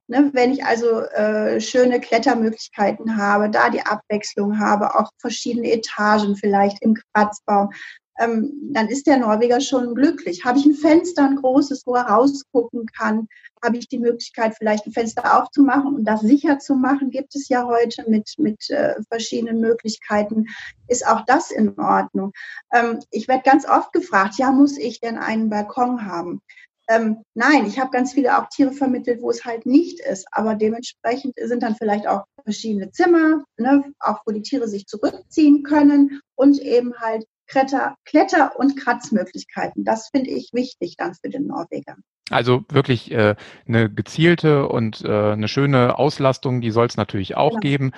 Ne, 0.09 0.31
wenn 0.35 0.53
ich 0.53 0.65
also 0.65 1.01
äh, 1.01 1.61
schöne 1.61 2.01
Klettermöglichkeiten 2.01 3.17
habe, 3.17 3.51
da 3.51 3.71
die 3.71 3.83
Abwechslung 3.83 4.61
habe, 4.61 4.95
auch 4.95 5.11
verschiedene 5.19 5.73
Etagen 5.73 6.37
vielleicht 6.37 6.81
im 6.83 6.95
Kratzbaum, 7.13 7.71
ähm, 8.19 8.53
dann 8.73 8.89
ist 8.89 9.07
der 9.07 9.19
Norweger 9.19 9.61
schon 9.61 9.95
glücklich. 9.95 10.45
Habe 10.45 10.59
ich 10.59 10.67
ein 10.67 10.75
Fenster, 10.75 11.25
ein 11.25 11.37
großes, 11.37 11.87
wo 11.87 11.95
er 11.95 12.07
rausgucken 12.07 12.87
kann, 12.87 13.29
habe 13.63 13.79
ich 13.79 13.89
die 13.89 13.99
Möglichkeit, 13.99 14.55
vielleicht 14.57 14.87
ein 14.87 14.93
Fenster 14.93 15.39
aufzumachen 15.39 15.95
und 15.95 16.05
das 16.05 16.21
sicher 16.21 16.59
zu 16.59 16.75
machen, 16.75 17.11
gibt 17.11 17.35
es 17.35 17.49
ja 17.49 17.67
heute 17.67 18.09
mit, 18.09 18.35
mit 18.39 18.71
äh, 18.71 18.95
verschiedenen 19.09 19.61
Möglichkeiten, 19.61 20.47
ist 20.89 21.07
auch 21.07 21.25
das 21.27 21.51
in 21.51 21.79
Ordnung. 21.79 22.33
Ähm, 22.73 23.01
ich 23.11 23.29
werde 23.29 23.43
ganz 23.45 23.69
oft 23.69 23.93
gefragt, 23.93 24.35
ja, 24.39 24.53
muss 24.53 24.79
ich 24.79 25.01
denn 25.01 25.19
einen 25.19 25.51
Balkon 25.51 26.07
haben? 26.07 26.41
Ähm, 26.89 27.23
nein, 27.35 27.67
ich 27.67 27.81
habe 27.81 27.91
ganz 27.91 28.13
viele 28.13 28.39
auch 28.39 28.49
Tiere 28.49 28.73
vermittelt, 28.73 29.21
wo 29.21 29.31
es 29.31 29.45
halt 29.45 29.67
nicht 29.67 29.99
ist, 30.01 30.27
aber 30.31 30.55
dementsprechend 30.55 31.35
sind 31.37 31.65
dann 31.65 31.75
vielleicht 31.75 32.07
auch 32.07 32.25
verschiedene 32.45 32.93
Zimmer, 32.93 33.45
ne, 33.59 33.93
auch 33.99 34.21
wo 34.25 34.33
die 34.33 34.43
Tiere 34.43 34.69
sich 34.69 34.87
zurückziehen 34.87 35.65
können 35.65 36.21
und 36.37 36.61
eben 36.61 36.95
halt 37.01 37.27
Kletter, 37.47 37.97
Kletter- 38.05 38.57
und 38.57 38.77
Kratzmöglichkeiten. 38.77 39.85
Das 39.85 40.09
finde 40.09 40.31
ich 40.31 40.51
wichtig 40.53 40.97
dann 40.97 41.15
für 41.15 41.29
den 41.29 41.47
Norweger. 41.47 41.97
Also 42.31 42.65
wirklich 42.69 43.13
äh, 43.13 43.37
eine 43.69 43.91
gezielte 43.91 44.69
und 44.69 45.05
äh, 45.05 45.33
eine 45.33 45.49
schöne 45.49 45.99
Auslastung, 45.99 46.61
die 46.61 46.73
soll 46.73 46.87
es 46.87 46.97
natürlich 46.97 47.37
auch 47.37 47.55
ja. 47.55 47.61
geben. 47.61 47.93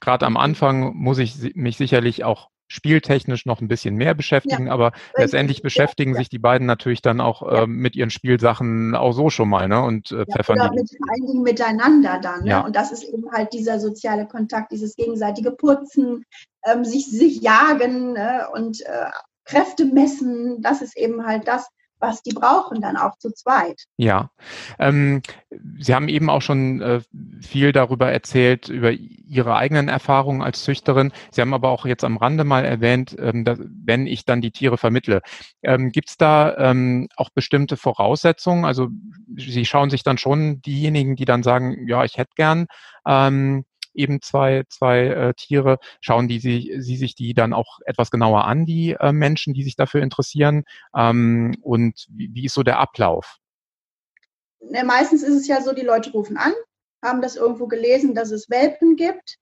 Gerade 0.00 0.24
am 0.26 0.36
Anfang 0.36 0.96
muss 0.96 1.18
ich 1.18 1.54
mich 1.54 1.76
sicherlich 1.76 2.24
auch 2.24 2.48
spieltechnisch 2.68 3.46
noch 3.46 3.60
ein 3.60 3.68
bisschen 3.68 3.94
mehr 3.94 4.14
beschäftigen, 4.14 4.66
ja. 4.66 4.72
aber 4.72 4.92
letztendlich 5.16 5.62
beschäftigen 5.62 6.12
ja. 6.12 6.18
sich 6.18 6.28
die 6.28 6.38
beiden 6.38 6.66
natürlich 6.66 7.02
dann 7.02 7.20
auch 7.20 7.42
äh, 7.42 7.66
mit 7.66 7.94
ihren 7.96 8.10
Spielsachen 8.10 8.94
auch 8.94 9.12
so 9.12 9.30
schon 9.30 9.48
mal, 9.48 9.68
ne? 9.68 9.82
Und 9.82 10.12
äh, 10.12 10.24
pfeffern 10.26 10.56
ja, 10.56 10.70
mit, 10.70 10.88
vor 10.90 11.06
allen 11.12 11.26
Dingen 11.26 11.42
miteinander 11.42 12.18
dann, 12.20 12.44
ne? 12.44 12.50
Ja. 12.50 12.60
Und 12.60 12.74
das 12.74 12.92
ist 12.92 13.04
eben 13.04 13.30
halt 13.32 13.52
dieser 13.52 13.78
soziale 13.78 14.26
Kontakt, 14.26 14.72
dieses 14.72 14.96
gegenseitige 14.96 15.50
Putzen, 15.50 16.24
ähm, 16.64 16.84
sich, 16.84 17.06
sich 17.06 17.42
jagen 17.42 18.12
ne? 18.12 18.48
und 18.52 18.80
äh, 18.82 19.10
Kräfte 19.44 19.84
messen, 19.84 20.62
das 20.62 20.82
ist 20.82 20.96
eben 20.96 21.26
halt 21.26 21.46
das, 21.46 21.68
was 22.04 22.22
die 22.22 22.32
brauchen, 22.32 22.80
dann 22.80 22.96
auch 22.96 23.16
zu 23.18 23.32
zweit. 23.32 23.84
Ja, 23.96 24.30
ähm, 24.78 25.22
Sie 25.78 25.94
haben 25.94 26.08
eben 26.08 26.30
auch 26.30 26.42
schon 26.42 26.80
äh, 26.80 27.00
viel 27.40 27.72
darüber 27.72 28.10
erzählt, 28.10 28.68
über 28.68 28.90
Ihre 28.90 29.56
eigenen 29.56 29.88
Erfahrungen 29.88 30.42
als 30.42 30.64
Züchterin. 30.64 31.12
Sie 31.30 31.40
haben 31.40 31.54
aber 31.54 31.70
auch 31.70 31.86
jetzt 31.86 32.04
am 32.04 32.16
Rande 32.16 32.44
mal 32.44 32.64
erwähnt, 32.64 33.16
ähm, 33.18 33.44
dass, 33.44 33.58
wenn 33.60 34.06
ich 34.06 34.24
dann 34.24 34.40
die 34.40 34.50
Tiere 34.50 34.78
vermittle. 34.78 35.22
Ähm, 35.62 35.90
Gibt 35.90 36.10
es 36.10 36.16
da 36.16 36.56
ähm, 36.56 37.08
auch 37.16 37.30
bestimmte 37.30 37.76
Voraussetzungen? 37.76 38.64
Also 38.64 38.88
Sie 39.36 39.64
schauen 39.64 39.90
sich 39.90 40.02
dann 40.02 40.18
schon 40.18 40.60
diejenigen, 40.62 41.16
die 41.16 41.24
dann 41.24 41.42
sagen, 41.42 41.86
ja, 41.88 42.04
ich 42.04 42.16
hätte 42.16 42.32
gern 42.36 42.66
ähm, 43.06 43.64
eben 43.94 44.20
zwei, 44.20 44.64
zwei 44.68 45.06
äh, 45.06 45.34
Tiere, 45.34 45.78
schauen 46.00 46.28
die 46.28 46.38
sie, 46.38 46.76
sie 46.78 46.96
sich 46.96 47.14
die 47.14 47.34
dann 47.34 47.52
auch 47.52 47.80
etwas 47.86 48.10
genauer 48.10 48.44
an, 48.44 48.66
die 48.66 48.96
äh, 48.98 49.12
Menschen, 49.12 49.54
die 49.54 49.62
sich 49.62 49.76
dafür 49.76 50.02
interessieren? 50.02 50.64
Ähm, 50.94 51.56
und 51.62 52.06
wie, 52.10 52.30
wie 52.32 52.44
ist 52.46 52.54
so 52.54 52.62
der 52.62 52.78
Ablauf? 52.78 53.38
Ne, 54.60 54.84
meistens 54.84 55.22
ist 55.22 55.36
es 55.36 55.46
ja 55.46 55.60
so, 55.60 55.72
die 55.72 55.82
Leute 55.82 56.10
rufen 56.12 56.36
an, 56.36 56.52
haben 57.02 57.22
das 57.22 57.36
irgendwo 57.36 57.66
gelesen, 57.66 58.14
dass 58.14 58.30
es 58.30 58.48
Welpen 58.48 58.96
gibt 58.96 59.36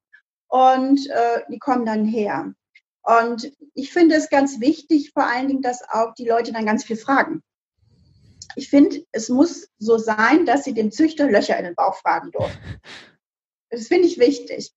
und 0.48 1.08
äh, 1.08 1.40
die 1.50 1.58
kommen 1.58 1.86
dann 1.86 2.04
her. 2.04 2.52
Und 3.02 3.52
ich 3.74 3.92
finde 3.92 4.14
es 4.14 4.30
ganz 4.30 4.60
wichtig, 4.60 5.12
vor 5.12 5.26
allen 5.26 5.48
Dingen, 5.48 5.62
dass 5.62 5.82
auch 5.88 6.14
die 6.14 6.26
Leute 6.26 6.52
dann 6.52 6.66
ganz 6.66 6.84
viel 6.84 6.96
fragen. 6.96 7.42
Ich 8.54 8.68
finde, 8.68 9.04
es 9.12 9.28
muss 9.28 9.68
so 9.78 9.98
sein, 9.98 10.46
dass 10.46 10.64
sie 10.64 10.74
dem 10.74 10.92
Züchter 10.92 11.30
Löcher 11.30 11.56
in 11.56 11.64
den 11.64 11.74
Bauch 11.74 11.96
fragen 11.96 12.30
dürfen. 12.30 12.58
Das 13.72 13.88
finde 13.88 14.06
ich 14.06 14.18
wichtig. 14.18 14.72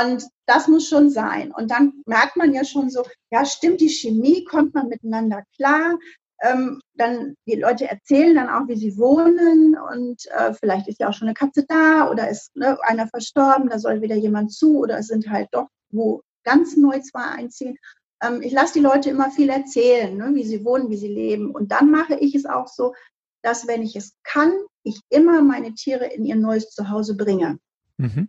Und 0.00 0.24
das 0.46 0.68
muss 0.68 0.88
schon 0.88 1.10
sein. 1.10 1.50
Und 1.50 1.70
dann 1.70 2.02
merkt 2.06 2.36
man 2.36 2.54
ja 2.54 2.64
schon 2.64 2.88
so, 2.88 3.04
ja, 3.32 3.44
stimmt 3.44 3.80
die 3.80 3.88
Chemie, 3.88 4.44
kommt 4.44 4.74
man 4.74 4.88
miteinander 4.88 5.42
klar. 5.56 5.98
Ähm, 6.40 6.80
dann 6.94 7.34
die 7.46 7.56
Leute 7.56 7.88
erzählen 7.88 8.34
dann 8.34 8.48
auch, 8.48 8.68
wie 8.68 8.76
sie 8.76 8.96
wohnen 8.98 9.76
und 9.76 10.26
äh, 10.26 10.52
vielleicht 10.54 10.88
ist 10.88 10.98
ja 10.98 11.08
auch 11.08 11.12
schon 11.12 11.28
eine 11.28 11.34
Katze 11.34 11.64
da 11.68 12.10
oder 12.10 12.28
ist 12.28 12.50
ne, 12.56 12.76
einer 12.82 13.06
verstorben, 13.06 13.68
da 13.68 13.78
soll 13.78 14.02
wieder 14.02 14.16
jemand 14.16 14.52
zu 14.52 14.78
oder 14.78 14.98
es 14.98 15.06
sind 15.06 15.30
halt 15.30 15.48
doch 15.52 15.68
wo 15.92 16.22
ganz 16.42 16.76
neu 16.76 16.98
zwei 17.00 17.24
einziehen. 17.24 17.78
Ähm, 18.22 18.42
ich 18.42 18.52
lasse 18.52 18.74
die 18.74 18.80
Leute 18.80 19.10
immer 19.10 19.30
viel 19.30 19.50
erzählen, 19.50 20.16
ne, 20.16 20.32
wie 20.34 20.44
sie 20.44 20.64
wohnen, 20.64 20.90
wie 20.90 20.96
sie 20.96 21.08
leben. 21.08 21.52
Und 21.52 21.70
dann 21.70 21.90
mache 21.90 22.16
ich 22.16 22.34
es 22.34 22.46
auch 22.46 22.66
so, 22.66 22.94
dass 23.42 23.68
wenn 23.68 23.82
ich 23.82 23.94
es 23.94 24.14
kann, 24.24 24.52
ich 24.82 25.00
immer 25.10 25.42
meine 25.42 25.74
Tiere 25.74 26.06
in 26.06 26.24
ihr 26.24 26.36
neues 26.36 26.70
Zuhause 26.70 27.16
bringe. 27.16 27.58
Mhm. 28.02 28.28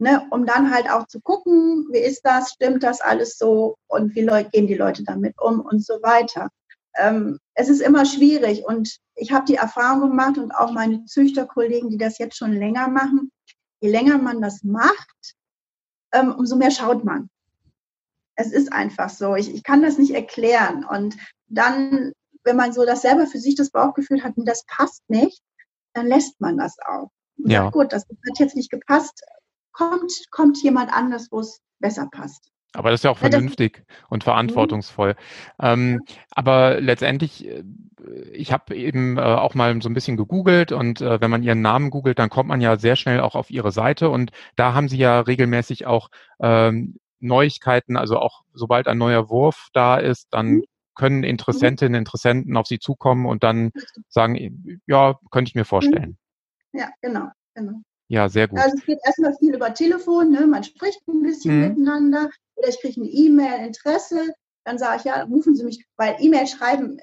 Ne, 0.00 0.24
um 0.30 0.46
dann 0.46 0.72
halt 0.72 0.88
auch 0.88 1.08
zu 1.08 1.20
gucken, 1.20 1.88
wie 1.90 1.98
ist 1.98 2.20
das, 2.22 2.52
stimmt 2.52 2.84
das 2.84 3.00
alles 3.00 3.36
so 3.36 3.76
und 3.88 4.14
wie 4.14 4.24
gehen 4.52 4.68
die 4.68 4.76
Leute 4.76 5.02
damit 5.02 5.34
um 5.40 5.60
und 5.60 5.84
so 5.84 5.94
weiter. 6.02 6.50
Ähm, 6.96 7.38
es 7.54 7.68
ist 7.68 7.80
immer 7.80 8.04
schwierig 8.06 8.64
und 8.64 8.98
ich 9.16 9.32
habe 9.32 9.46
die 9.46 9.56
Erfahrung 9.56 10.10
gemacht 10.10 10.38
und 10.38 10.52
auch 10.52 10.70
meine 10.70 11.04
Züchterkollegen, 11.06 11.90
die 11.90 11.98
das 11.98 12.18
jetzt 12.18 12.36
schon 12.36 12.52
länger 12.52 12.86
machen, 12.88 13.32
je 13.80 13.90
länger 13.90 14.18
man 14.18 14.40
das 14.40 14.62
macht, 14.62 15.34
ähm, 16.12 16.32
umso 16.32 16.56
mehr 16.56 16.70
schaut 16.70 17.04
man. 17.04 17.28
Es 18.36 18.52
ist 18.52 18.72
einfach 18.72 19.10
so. 19.10 19.34
Ich, 19.34 19.52
ich 19.52 19.64
kann 19.64 19.82
das 19.82 19.98
nicht 19.98 20.14
erklären. 20.14 20.84
Und 20.84 21.16
dann, 21.48 22.12
wenn 22.44 22.56
man 22.56 22.72
so 22.72 22.84
das 22.84 23.02
selber 23.02 23.26
für 23.26 23.38
sich 23.38 23.56
das 23.56 23.70
Bauchgefühl 23.70 24.22
hat, 24.22 24.34
das 24.36 24.64
passt 24.66 25.02
nicht, 25.08 25.42
dann 25.92 26.06
lässt 26.06 26.40
man 26.40 26.56
das 26.56 26.76
auch. 26.86 27.10
Ja. 27.38 27.70
gut, 27.70 27.92
das 27.92 28.02
hat 28.02 28.38
jetzt 28.38 28.56
nicht 28.56 28.70
gepasst, 28.70 29.22
kommt, 29.72 30.12
kommt 30.30 30.62
jemand 30.62 30.92
anders, 30.92 31.28
wo 31.30 31.40
es 31.40 31.60
besser 31.78 32.08
passt. 32.10 32.50
Aber 32.74 32.90
das 32.90 33.00
ist 33.00 33.04
ja 33.04 33.10
auch 33.10 33.18
vernünftig 33.18 33.78
ja, 33.78 33.94
und 34.10 34.24
verantwortungsvoll. 34.24 35.16
Ähm, 35.58 36.00
aber 36.30 36.80
letztendlich, 36.80 37.46
äh, 37.46 37.64
ich 38.32 38.52
habe 38.52 38.76
eben 38.76 39.16
äh, 39.16 39.22
auch 39.22 39.54
mal 39.54 39.80
so 39.80 39.88
ein 39.88 39.94
bisschen 39.94 40.18
gegoogelt 40.18 40.72
und 40.72 41.00
äh, 41.00 41.20
wenn 41.20 41.30
man 41.30 41.42
ihren 41.42 41.62
Namen 41.62 41.90
googelt, 41.90 42.18
dann 42.18 42.28
kommt 42.28 42.48
man 42.48 42.60
ja 42.60 42.76
sehr 42.78 42.96
schnell 42.96 43.20
auch 43.20 43.34
auf 43.34 43.50
ihre 43.50 43.72
Seite 43.72 44.10
und 44.10 44.32
da 44.56 44.74
haben 44.74 44.88
sie 44.88 44.98
ja 44.98 45.20
regelmäßig 45.20 45.86
auch 45.86 46.10
ähm, 46.40 46.98
Neuigkeiten, 47.20 47.96
also 47.96 48.18
auch 48.18 48.42
sobald 48.52 48.86
ein 48.86 48.98
neuer 48.98 49.30
Wurf 49.30 49.68
da 49.72 49.96
ist, 49.96 50.28
dann 50.30 50.46
mhm. 50.48 50.64
können 50.94 51.24
Interessentinnen, 51.24 51.98
Interessenten 51.98 52.56
auf 52.56 52.66
sie 52.66 52.78
zukommen 52.78 53.26
und 53.26 53.42
dann 53.44 53.70
sagen, 54.08 54.80
ja, 54.86 55.18
könnte 55.30 55.48
ich 55.48 55.54
mir 55.54 55.64
vorstellen. 55.64 56.18
Ja, 56.72 56.90
genau, 57.00 57.28
genau. 57.54 57.80
Ja, 58.08 58.28
sehr 58.28 58.48
gut. 58.48 58.58
Also 58.58 58.76
es 58.76 58.84
geht 58.86 58.98
erstmal 59.04 59.34
viel 59.34 59.54
über 59.54 59.74
Telefon, 59.74 60.30
ne? 60.30 60.46
man 60.46 60.64
spricht 60.64 61.00
ein 61.08 61.22
bisschen 61.22 61.54
mhm. 61.54 61.68
miteinander 61.68 62.30
oder 62.56 62.68
ich 62.68 62.80
kriege 62.80 63.00
eine 63.00 63.10
E-Mail, 63.10 63.66
Interesse, 63.66 64.32
dann 64.64 64.78
sage 64.78 64.98
ich, 64.98 65.04
ja, 65.04 65.22
rufen 65.22 65.54
Sie 65.54 65.64
mich, 65.64 65.84
weil 65.96 66.16
E-Mail 66.18 66.46
schreiben, 66.46 66.98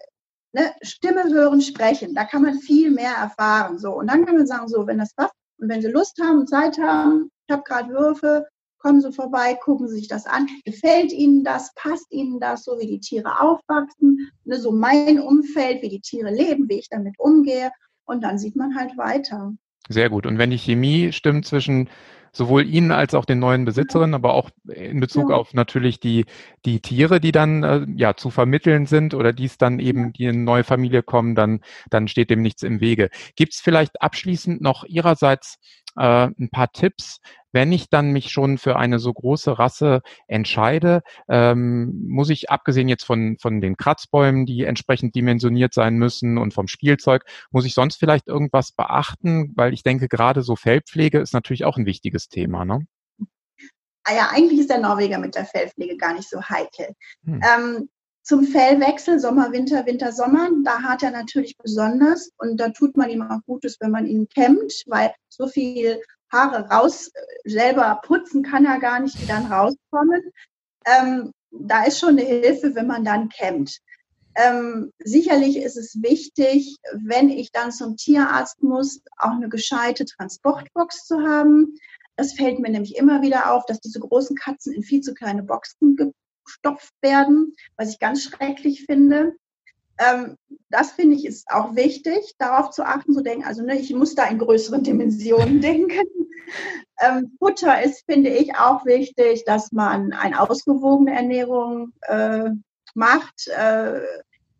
ne? 0.53 0.73
Stimme 0.81 1.23
hören, 1.25 1.61
sprechen, 1.61 2.15
da 2.15 2.25
kann 2.25 2.41
man 2.41 2.59
viel 2.59 2.91
mehr 2.91 3.13
erfahren. 3.13 3.77
So. 3.79 3.93
Und 3.93 4.07
dann 4.07 4.25
kann 4.25 4.37
man 4.37 4.47
sagen, 4.47 4.67
so, 4.67 4.87
wenn 4.87 4.97
das 4.97 5.13
passt 5.13 5.33
und 5.59 5.69
wenn 5.69 5.81
Sie 5.81 5.87
Lust 5.87 6.19
haben, 6.21 6.47
Zeit 6.47 6.77
haben, 6.77 7.31
ich 7.47 7.53
habe 7.53 7.63
gerade 7.63 7.89
Würfe, 7.89 8.47
kommen 8.77 9.01
Sie 9.01 9.11
vorbei, 9.11 9.55
gucken 9.55 9.87
Sie 9.87 9.95
sich 9.95 10.07
das 10.07 10.25
an. 10.25 10.47
Gefällt 10.63 11.11
Ihnen 11.11 11.43
das? 11.43 11.73
Passt 11.75 12.05
Ihnen 12.11 12.39
das, 12.39 12.63
so 12.63 12.77
wie 12.79 12.87
die 12.87 12.99
Tiere 12.99 13.39
aufwachsen? 13.41 14.29
Ne, 14.43 14.59
so 14.59 14.71
mein 14.71 15.19
Umfeld, 15.19 15.81
wie 15.81 15.89
die 15.89 16.01
Tiere 16.01 16.31
leben, 16.31 16.69
wie 16.69 16.79
ich 16.79 16.89
damit 16.89 17.15
umgehe. 17.17 17.71
Und 18.05 18.23
dann 18.23 18.37
sieht 18.37 18.55
man 18.55 18.75
halt 18.75 18.97
weiter. 18.97 19.53
Sehr 19.89 20.09
gut. 20.09 20.25
Und 20.25 20.37
wenn 20.37 20.49
die 20.49 20.57
Chemie 20.57 21.11
stimmt 21.11 21.45
zwischen 21.45 21.89
sowohl 22.35 22.65
Ihnen 22.65 22.91
als 22.91 23.13
auch 23.13 23.25
den 23.25 23.39
neuen 23.39 23.65
Besitzerinnen, 23.65 24.13
aber 24.13 24.33
auch 24.33 24.49
in 24.67 24.99
Bezug 24.99 25.29
ja. 25.29 25.35
auf 25.35 25.53
natürlich 25.53 25.99
die, 25.99 26.25
die 26.65 26.81
Tiere, 26.81 27.19
die 27.19 27.31
dann 27.31 27.63
äh, 27.63 27.85
ja 27.95 28.15
zu 28.15 28.29
vermitteln 28.29 28.85
sind 28.85 29.13
oder 29.13 29.33
die 29.33 29.45
es 29.45 29.57
dann 29.57 29.79
eben, 29.79 30.13
die 30.13 30.25
in 30.25 30.35
eine 30.35 30.43
neue 30.43 30.63
Familie 30.63 31.03
kommen, 31.03 31.35
dann, 31.35 31.61
dann 31.89 32.07
steht 32.07 32.29
dem 32.29 32.41
nichts 32.41 32.63
im 32.63 32.81
Wege. 32.81 33.09
Gibt 33.35 33.53
es 33.53 33.59
vielleicht 33.59 34.01
abschließend 34.01 34.61
noch 34.61 34.83
Ihrerseits 34.83 35.57
äh, 35.97 36.27
ein 36.27 36.49
paar 36.51 36.71
Tipps, 36.71 37.19
wenn 37.55 37.71
ich 37.71 37.89
dann 37.89 38.11
mich 38.11 38.31
schon 38.31 38.57
für 38.57 38.75
eine 38.75 38.99
so 38.99 39.13
große 39.13 39.57
Rasse 39.57 40.01
entscheide, 40.27 41.03
ähm, 41.29 42.05
muss 42.05 42.29
ich 42.29 42.49
abgesehen 42.49 42.89
jetzt 42.89 43.05
von, 43.05 43.37
von 43.39 43.61
den 43.61 43.77
Kratzbäumen, 43.77 44.45
die 44.45 44.65
entsprechend 44.65 45.15
dimensioniert 45.15 45.73
sein 45.73 45.95
müssen 45.95 46.37
und 46.37 46.53
vom 46.53 46.67
Spielzeug, 46.67 47.23
muss 47.51 47.65
ich 47.65 47.73
sonst 47.73 47.95
vielleicht 47.95 48.27
irgendwas 48.27 48.73
beachten? 48.73 49.53
Weil 49.55 49.73
ich 49.73 49.83
denke, 49.83 50.09
gerade 50.09 50.41
so 50.41 50.57
Fellpflege 50.57 51.19
ist 51.19 51.33
natürlich 51.33 51.63
auch 51.63 51.77
ein 51.77 51.85
wichtiges 51.85 52.24
Thema. 52.27 52.65
Ne? 52.65 52.85
Ah 54.03 54.13
ja, 54.13 54.29
eigentlich 54.31 54.59
ist 54.59 54.69
der 54.69 54.79
Norweger 54.79 55.17
mit 55.17 55.35
der 55.35 55.45
Fellpflege 55.45 55.97
gar 55.97 56.13
nicht 56.13 56.29
so 56.29 56.41
heikel. 56.41 56.93
Hm. 57.25 57.41
Ähm, 57.43 57.89
zum 58.21 58.43
Fellwechsel, 58.43 59.19
Sommer, 59.19 59.51
Winter, 59.51 59.85
Winter, 59.85 60.11
Sommer, 60.11 60.49
da 60.63 60.81
hat 60.81 61.03
er 61.03 61.11
natürlich 61.11 61.57
besonders 61.57 62.31
und 62.37 62.57
da 62.57 62.69
tut 62.69 62.97
man 62.97 63.09
ihm 63.09 63.21
auch 63.21 63.39
Gutes, 63.45 63.77
wenn 63.79 63.91
man 63.91 64.07
ihn 64.07 64.27
kämmt, 64.27 64.83
weil 64.87 65.13
so 65.29 65.47
viel 65.47 66.01
Haare 66.31 66.67
raus 66.69 67.11
äh, 67.13 67.49
selber 67.49 68.01
putzen 68.03 68.43
kann 68.43 68.65
er 68.65 68.79
gar 68.79 68.99
nicht, 68.99 69.19
die 69.21 69.27
dann 69.27 69.51
rauskommen. 69.51 70.21
Ähm, 70.85 71.31
da 71.51 71.85
ist 71.85 71.99
schon 71.99 72.17
eine 72.17 72.23
Hilfe, 72.23 72.75
wenn 72.75 72.87
man 72.87 73.05
dann 73.05 73.29
kämmt. 73.29 73.79
Ähm, 74.35 74.91
sicherlich 74.99 75.57
ist 75.57 75.77
es 75.77 76.01
wichtig, 76.01 76.75
wenn 76.93 77.29
ich 77.29 77.51
dann 77.51 77.71
zum 77.71 77.95
Tierarzt 77.95 78.61
muss, 78.61 79.01
auch 79.17 79.31
eine 79.31 79.49
gescheite 79.49 80.03
Transportbox 80.03 81.05
zu 81.05 81.21
haben. 81.21 81.77
Das 82.15 82.33
fällt 82.33 82.59
mir 82.59 82.69
nämlich 82.69 82.95
immer 82.95 83.21
wieder 83.21 83.51
auf, 83.53 83.65
dass 83.65 83.79
diese 83.79 83.99
großen 83.99 84.35
Katzen 84.35 84.73
in 84.73 84.83
viel 84.83 85.01
zu 85.01 85.13
kleine 85.13 85.43
Boxen 85.43 85.95
gestopft 86.45 86.93
werden, 87.01 87.53
was 87.77 87.89
ich 87.89 87.99
ganz 87.99 88.23
schrecklich 88.23 88.85
finde. 88.85 89.33
Ähm, 89.97 90.37
das 90.69 90.91
finde 90.91 91.15
ich 91.15 91.25
ist 91.25 91.47
auch 91.49 91.75
wichtig, 91.75 92.35
darauf 92.37 92.71
zu 92.71 92.85
achten, 92.85 93.13
zu 93.13 93.21
denken, 93.21 93.45
also 93.45 93.63
ne, 93.63 93.79
ich 93.79 93.93
muss 93.93 94.15
da 94.15 94.25
in 94.27 94.39
größeren 94.39 94.83
Dimensionen 94.83 95.61
denken. 95.61 96.07
Ähm, 97.01 97.35
Futter 97.39 97.83
ist, 97.83 98.05
finde 98.05 98.29
ich, 98.29 98.55
auch 98.55 98.85
wichtig, 98.85 99.43
dass 99.45 99.71
man 99.71 100.13
eine 100.13 100.39
ausgewogene 100.39 101.13
Ernährung 101.13 101.91
äh, 102.01 102.49
macht. 102.93 103.47
Äh, 103.47 104.01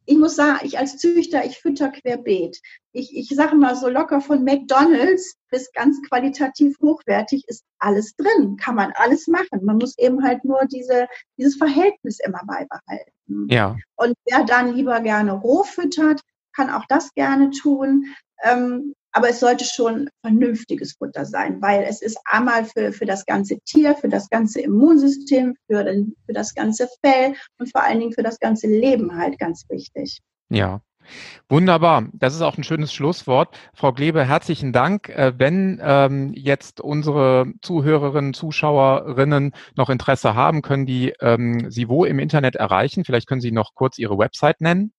ich 0.05 0.17
muss 0.17 0.35
sagen, 0.35 0.59
ich 0.63 0.77
als 0.77 0.97
Züchter, 0.97 1.45
ich 1.45 1.59
fütter 1.59 1.89
querbeet. 1.89 2.61
Ich, 2.91 3.15
ich 3.15 3.29
sage 3.29 3.55
mal 3.55 3.75
so 3.75 3.89
locker 3.89 4.21
von 4.21 4.43
McDonalds 4.43 5.37
bis 5.49 5.71
ganz 5.73 6.01
qualitativ 6.07 6.75
hochwertig 6.81 7.43
ist 7.47 7.63
alles 7.79 8.15
drin. 8.15 8.57
Kann 8.57 8.75
man 8.75 8.93
alles 8.95 9.27
machen. 9.27 9.63
Man 9.63 9.77
muss 9.77 9.97
eben 9.97 10.23
halt 10.23 10.45
nur 10.45 10.65
diese, 10.65 11.07
dieses 11.37 11.55
Verhältnis 11.57 12.19
immer 12.25 12.41
beibehalten. 12.45 13.47
Ja. 13.49 13.75
Und 13.95 14.15
wer 14.25 14.43
dann 14.43 14.75
lieber 14.75 14.99
gerne 15.01 15.33
roh 15.33 15.63
füttert, 15.63 16.21
kann 16.55 16.69
auch 16.69 16.85
das 16.87 17.13
gerne 17.13 17.49
tun. 17.51 18.05
Ähm, 18.43 18.93
aber 19.15 19.29
es 19.29 19.39
sollte 19.39 19.63
schon 19.63 20.09
vernünftiges 20.21 20.93
Futter 20.93 21.25
sein, 21.25 21.61
weil 21.61 21.83
es 21.83 22.01
ist 22.01 22.19
einmal 22.25 22.65
für, 22.65 22.91
für 22.91 23.05
das 23.05 23.25
ganze 23.25 23.57
Tier, 23.61 23.95
für 23.95 24.09
das 24.09 24.29
ganze 24.29 24.59
Immunsystem, 24.59 25.55
für, 25.67 25.85
den, 25.85 26.15
für 26.25 26.33
das 26.33 26.53
ganze 26.53 26.89
Fell 27.01 27.33
und 27.57 27.71
vor 27.71 27.83
allen 27.83 28.01
Dingen 28.01 28.11
für 28.11 28.23
das 28.23 28.39
ganze 28.39 28.67
Leben 28.67 29.17
halt 29.17 29.39
ganz 29.39 29.63
wichtig. 29.69 30.19
Ja, 30.49 30.81
Wunderbar. 31.49 32.07
Das 32.13 32.33
ist 32.33 32.41
auch 32.41 32.57
ein 32.57 32.63
schönes 32.63 32.91
Schlusswort. 32.91 33.55
Frau 33.75 33.93
Glebe, 33.93 34.25
herzlichen 34.25 34.73
Dank. 34.73 35.09
Äh, 35.09 35.33
wenn 35.37 35.79
ähm, 35.83 36.33
jetzt 36.33 36.81
unsere 36.81 37.45
Zuhörerinnen, 37.61 38.33
Zuschauerinnen 38.33 39.53
noch 39.75 39.91
Interesse 39.91 40.33
haben, 40.33 40.63
können 40.63 40.87
die 40.87 41.13
ähm, 41.21 41.69
Sie 41.69 41.89
wo 41.89 42.05
im 42.05 42.17
Internet 42.17 42.55
erreichen? 42.55 43.05
Vielleicht 43.05 43.27
können 43.27 43.41
Sie 43.41 43.51
noch 43.51 43.75
kurz 43.75 43.99
Ihre 43.99 44.17
Website 44.17 44.61
nennen. 44.61 44.94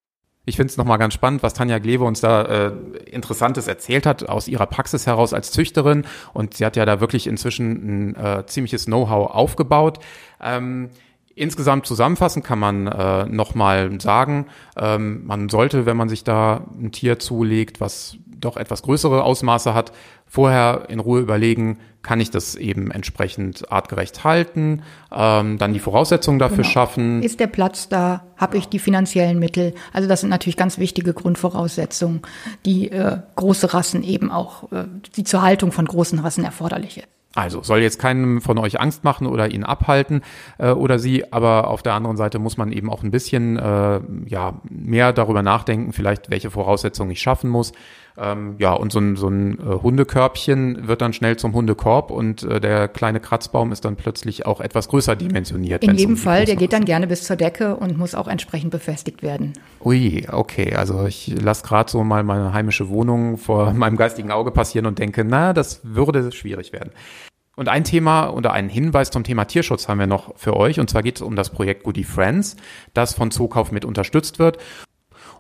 Ich 0.47 0.57
finde 0.57 0.71
es 0.71 0.77
nochmal 0.77 0.99
ganz 0.99 1.15
spannend, 1.15 1.43
was 1.43 1.55
Tanja 1.55 1.79
Glewe 1.79 2.05
uns 2.05 2.21
da 2.21 2.43
äh, 2.43 2.73
Interessantes 3.11 3.67
erzählt 3.67 4.05
hat 4.07 4.29
aus 4.29 4.47
ihrer 4.49 4.67
Praxis 4.67 5.07
heraus 5.07 5.33
als 5.33 5.51
Züchterin. 5.51 6.07
Und 6.33 6.55
sie 6.55 6.67
hat 6.67 6.77
ja 6.77 6.85
da 6.85 7.01
wirklich 7.01 7.27
inzwischen 7.27 8.13
ein 8.13 8.17
äh, 8.17 8.47
ziemliches 8.47 8.85
Know-how 8.87 9.31
aufgebaut. 9.31 10.01
Ähm, 10.43 10.91
Insgesamt 11.37 11.85
zusammenfassend 11.87 12.45
kann 12.45 12.61
man 12.61 12.87
äh, 12.87 13.25
nochmal 13.27 14.01
sagen, 14.01 14.47
ähm, 14.77 15.27
man 15.27 15.49
sollte, 15.49 15.85
wenn 15.85 15.97
man 15.97 16.09
sich 16.09 16.23
da 16.23 16.65
ein 16.81 16.93
Tier 16.93 17.19
zulegt, 17.19 17.81
was 17.81 18.19
doch 18.45 18.57
etwas 18.57 18.83
größere 18.83 19.23
Ausmaße 19.23 19.75
hat, 19.75 19.93
vorher 20.27 20.87
in 20.89 21.01
Ruhe 21.01 21.21
überlegen, 21.21 21.79
kann 22.03 22.21
ich 22.21 22.31
das 22.31 22.55
eben 22.55 22.91
entsprechend 22.91 23.71
artgerecht 23.73 24.25
halten, 24.25 24.83
ähm, 25.13 25.59
dann 25.59 25.73
die 25.73 25.81
Voraussetzungen 25.81 26.39
dafür 26.39 26.59
genau. 26.59 26.69
schaffen. 26.69 27.23
Ist 27.23 27.41
der 27.41 27.47
Platz 27.47 27.89
da? 27.89 28.25
Habe 28.37 28.57
ich 28.59 28.69
die 28.69 28.79
finanziellen 28.79 29.39
Mittel? 29.39 29.75
Also 29.93 30.09
das 30.09 30.21
sind 30.21 30.31
natürlich 30.31 30.57
ganz 30.57 30.79
wichtige 30.79 31.15
Grundvoraussetzungen, 31.15 32.23
die 32.67 32.91
äh, 32.91 33.19
große 33.37 33.73
Rassen 33.73 34.03
eben 34.03 34.31
auch, 34.31 34.71
äh, 34.73 34.85
die 35.17 35.25
zur 35.25 35.43
Haltung 35.43 35.73
von 35.73 35.87
großen 35.87 36.19
Rassen 36.19 36.45
erforderlich 36.45 36.99
ist. 36.99 37.09
Also 37.35 37.63
soll 37.63 37.81
jetzt 37.81 37.99
keinem 37.99 38.41
von 38.41 38.59
euch 38.59 38.81
Angst 38.81 39.03
machen 39.03 39.27
oder 39.27 39.51
ihn 39.51 39.65
abhalten 39.65 40.23
äh, 40.59 40.71
oder 40.71 41.01
sie, 41.01 41.33
aber 41.33 41.69
auf 41.69 41.83
der 41.83 41.95
anderen 41.95 42.17
Seite 42.17 42.39
muss 42.39 42.57
man 42.57 42.71
eben 42.71 42.89
auch 42.89 43.03
ein 43.03 43.11
bisschen 43.11 43.57
äh, 43.59 44.01
ja 44.27 44.61
mehr 44.63 45.13
darüber 45.13 45.43
nachdenken, 45.43 45.93
vielleicht 45.93 46.31
welche 46.31 46.51
Voraussetzungen 46.51 47.11
ich 47.11 47.21
schaffen 47.21 47.51
muss. 47.51 47.73
Ähm, 48.17 48.55
ja, 48.59 48.73
und 48.73 48.93
so 48.93 49.01
ein, 49.01 49.17
so 49.17 49.29
ein 49.29 49.59
äh, 49.59 49.83
Hundekörbchen 49.83 50.87
wird 50.87 51.03
dann 51.03 51.13
schnell 51.13 51.37
zum 51.37 51.53
Hundekorb 51.53 52.13
und 52.13 52.45
äh, 52.45 52.61
der 52.61 52.87
kleine 52.87 53.19
Kratzbaum 53.19 53.73
ist 53.73 53.85
dann 53.85 53.97
plötzlich 53.97 54.47
auch 54.47 54.61
etwas 54.61 54.89
größer 54.89 55.17
dimensioniert. 55.17 55.83
In 55.83 55.97
jedem 55.97 56.13
um 56.13 56.17
Fall, 56.17 56.45
der 56.45 56.55
geht 56.55 56.73
dann 56.73 56.85
gerne 56.85 57.09
bis 57.09 57.25
zur 57.25 57.35
Decke 57.35 57.75
und 57.75 57.99
muss 57.99 58.15
auch 58.15 58.29
entsprechend 58.29 58.71
befestigt 58.71 59.25
werden. 59.25 59.55
Ui, 59.83 60.27
okay. 60.31 60.75
Also 60.77 61.07
ich 61.07 61.27
lasse 61.43 61.65
gerade 61.65 61.91
so 61.91 62.05
mal 62.05 62.23
meine 62.23 62.53
heimische 62.53 62.89
Wohnung 62.89 63.37
vor 63.37 63.73
meinem 63.75 63.97
geistigen 63.97 64.31
Auge 64.31 64.53
passieren 64.53 64.87
und 64.87 65.01
denke, 65.01 65.25
na, 65.25 65.53
das 65.53 65.81
würde 65.83 66.31
schwierig 66.31 66.73
werden. 66.73 66.93
Und 67.57 67.69
ein 67.69 67.85
Thema 67.85 68.31
oder 68.31 68.53
einen 68.53 68.69
Hinweis 68.69 69.11
zum 69.11 69.25
Thema 69.25 69.45
Tierschutz 69.45 69.89
haben 69.89 69.99
wir 69.99 70.07
noch 70.07 70.37
für 70.37 70.57
euch. 70.57 70.81
Und 70.81 70.91
zwar 70.91 71.03
geht 71.03 71.17
es 71.17 71.23
um 71.23 71.37
das 71.37 71.51
Projekt 71.51 71.85
Goody 71.85 72.05
Friends, 72.05 72.57
das 72.95 73.15
von 73.15 73.31
Zookauf 73.31 73.73
mit 73.73 73.85
unterstützt 73.85 74.39
wird. 74.39 74.59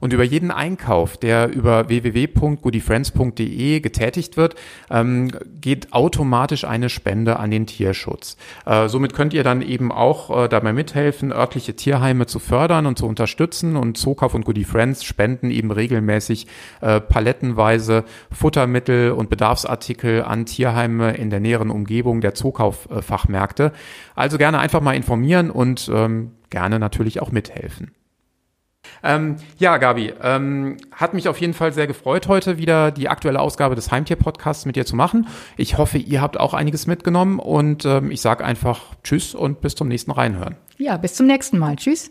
Und 0.00 0.12
über 0.12 0.24
jeden 0.24 0.50
Einkauf, 0.50 1.16
der 1.16 1.48
über 1.48 1.88
www.goodyfriends.de 1.88 3.80
getätigt 3.80 4.36
wird, 4.36 4.54
ähm, 4.90 5.30
geht 5.60 5.92
automatisch 5.92 6.64
eine 6.64 6.88
Spende 6.88 7.38
an 7.38 7.50
den 7.50 7.66
Tierschutz. 7.66 8.36
Äh, 8.66 8.88
somit 8.88 9.14
könnt 9.14 9.34
ihr 9.34 9.44
dann 9.44 9.62
eben 9.62 9.92
auch 9.92 10.44
äh, 10.44 10.48
dabei 10.48 10.72
mithelfen, 10.72 11.32
örtliche 11.32 11.74
Tierheime 11.74 12.26
zu 12.26 12.38
fördern 12.38 12.86
und 12.86 12.98
zu 12.98 13.06
unterstützen. 13.06 13.76
Und 13.76 13.96
Zookauf 13.96 14.34
und 14.34 14.44
Goody 14.44 14.64
Friends 14.64 15.04
spenden 15.04 15.50
eben 15.50 15.70
regelmäßig 15.70 16.46
äh, 16.80 17.00
palettenweise 17.00 18.04
Futtermittel 18.30 19.12
und 19.12 19.30
Bedarfsartikel 19.30 20.22
an 20.22 20.46
Tierheime 20.46 21.14
in 21.16 21.30
der 21.30 21.40
näheren 21.40 21.70
Umgebung 21.70 22.20
der 22.20 22.34
Zookauffachmärkte. 22.34 23.72
Also 24.14 24.38
gerne 24.38 24.58
einfach 24.58 24.80
mal 24.80 24.94
informieren 24.94 25.50
und 25.50 25.90
ähm, 25.92 26.32
gerne 26.50 26.78
natürlich 26.78 27.20
auch 27.20 27.32
mithelfen. 27.32 27.90
Ähm, 29.02 29.36
ja, 29.58 29.76
Gabi, 29.76 30.12
ähm, 30.22 30.76
hat 30.92 31.14
mich 31.14 31.28
auf 31.28 31.38
jeden 31.38 31.54
Fall 31.54 31.72
sehr 31.72 31.86
gefreut, 31.86 32.28
heute 32.28 32.58
wieder 32.58 32.90
die 32.90 33.08
aktuelle 33.08 33.40
Ausgabe 33.40 33.74
des 33.74 33.90
Heimtier-Podcasts 33.90 34.66
mit 34.66 34.76
dir 34.76 34.86
zu 34.86 34.96
machen. 34.96 35.26
Ich 35.56 35.78
hoffe, 35.78 35.98
ihr 35.98 36.20
habt 36.20 36.38
auch 36.38 36.54
einiges 36.54 36.86
mitgenommen 36.86 37.38
und 37.38 37.84
ähm, 37.84 38.10
ich 38.10 38.20
sage 38.20 38.44
einfach 38.44 38.94
Tschüss 39.02 39.34
und 39.34 39.60
bis 39.60 39.74
zum 39.74 39.88
nächsten 39.88 40.10
Reinhören. 40.10 40.56
Ja, 40.78 40.96
bis 40.96 41.14
zum 41.14 41.26
nächsten 41.26 41.58
Mal. 41.58 41.76
Tschüss. 41.76 42.10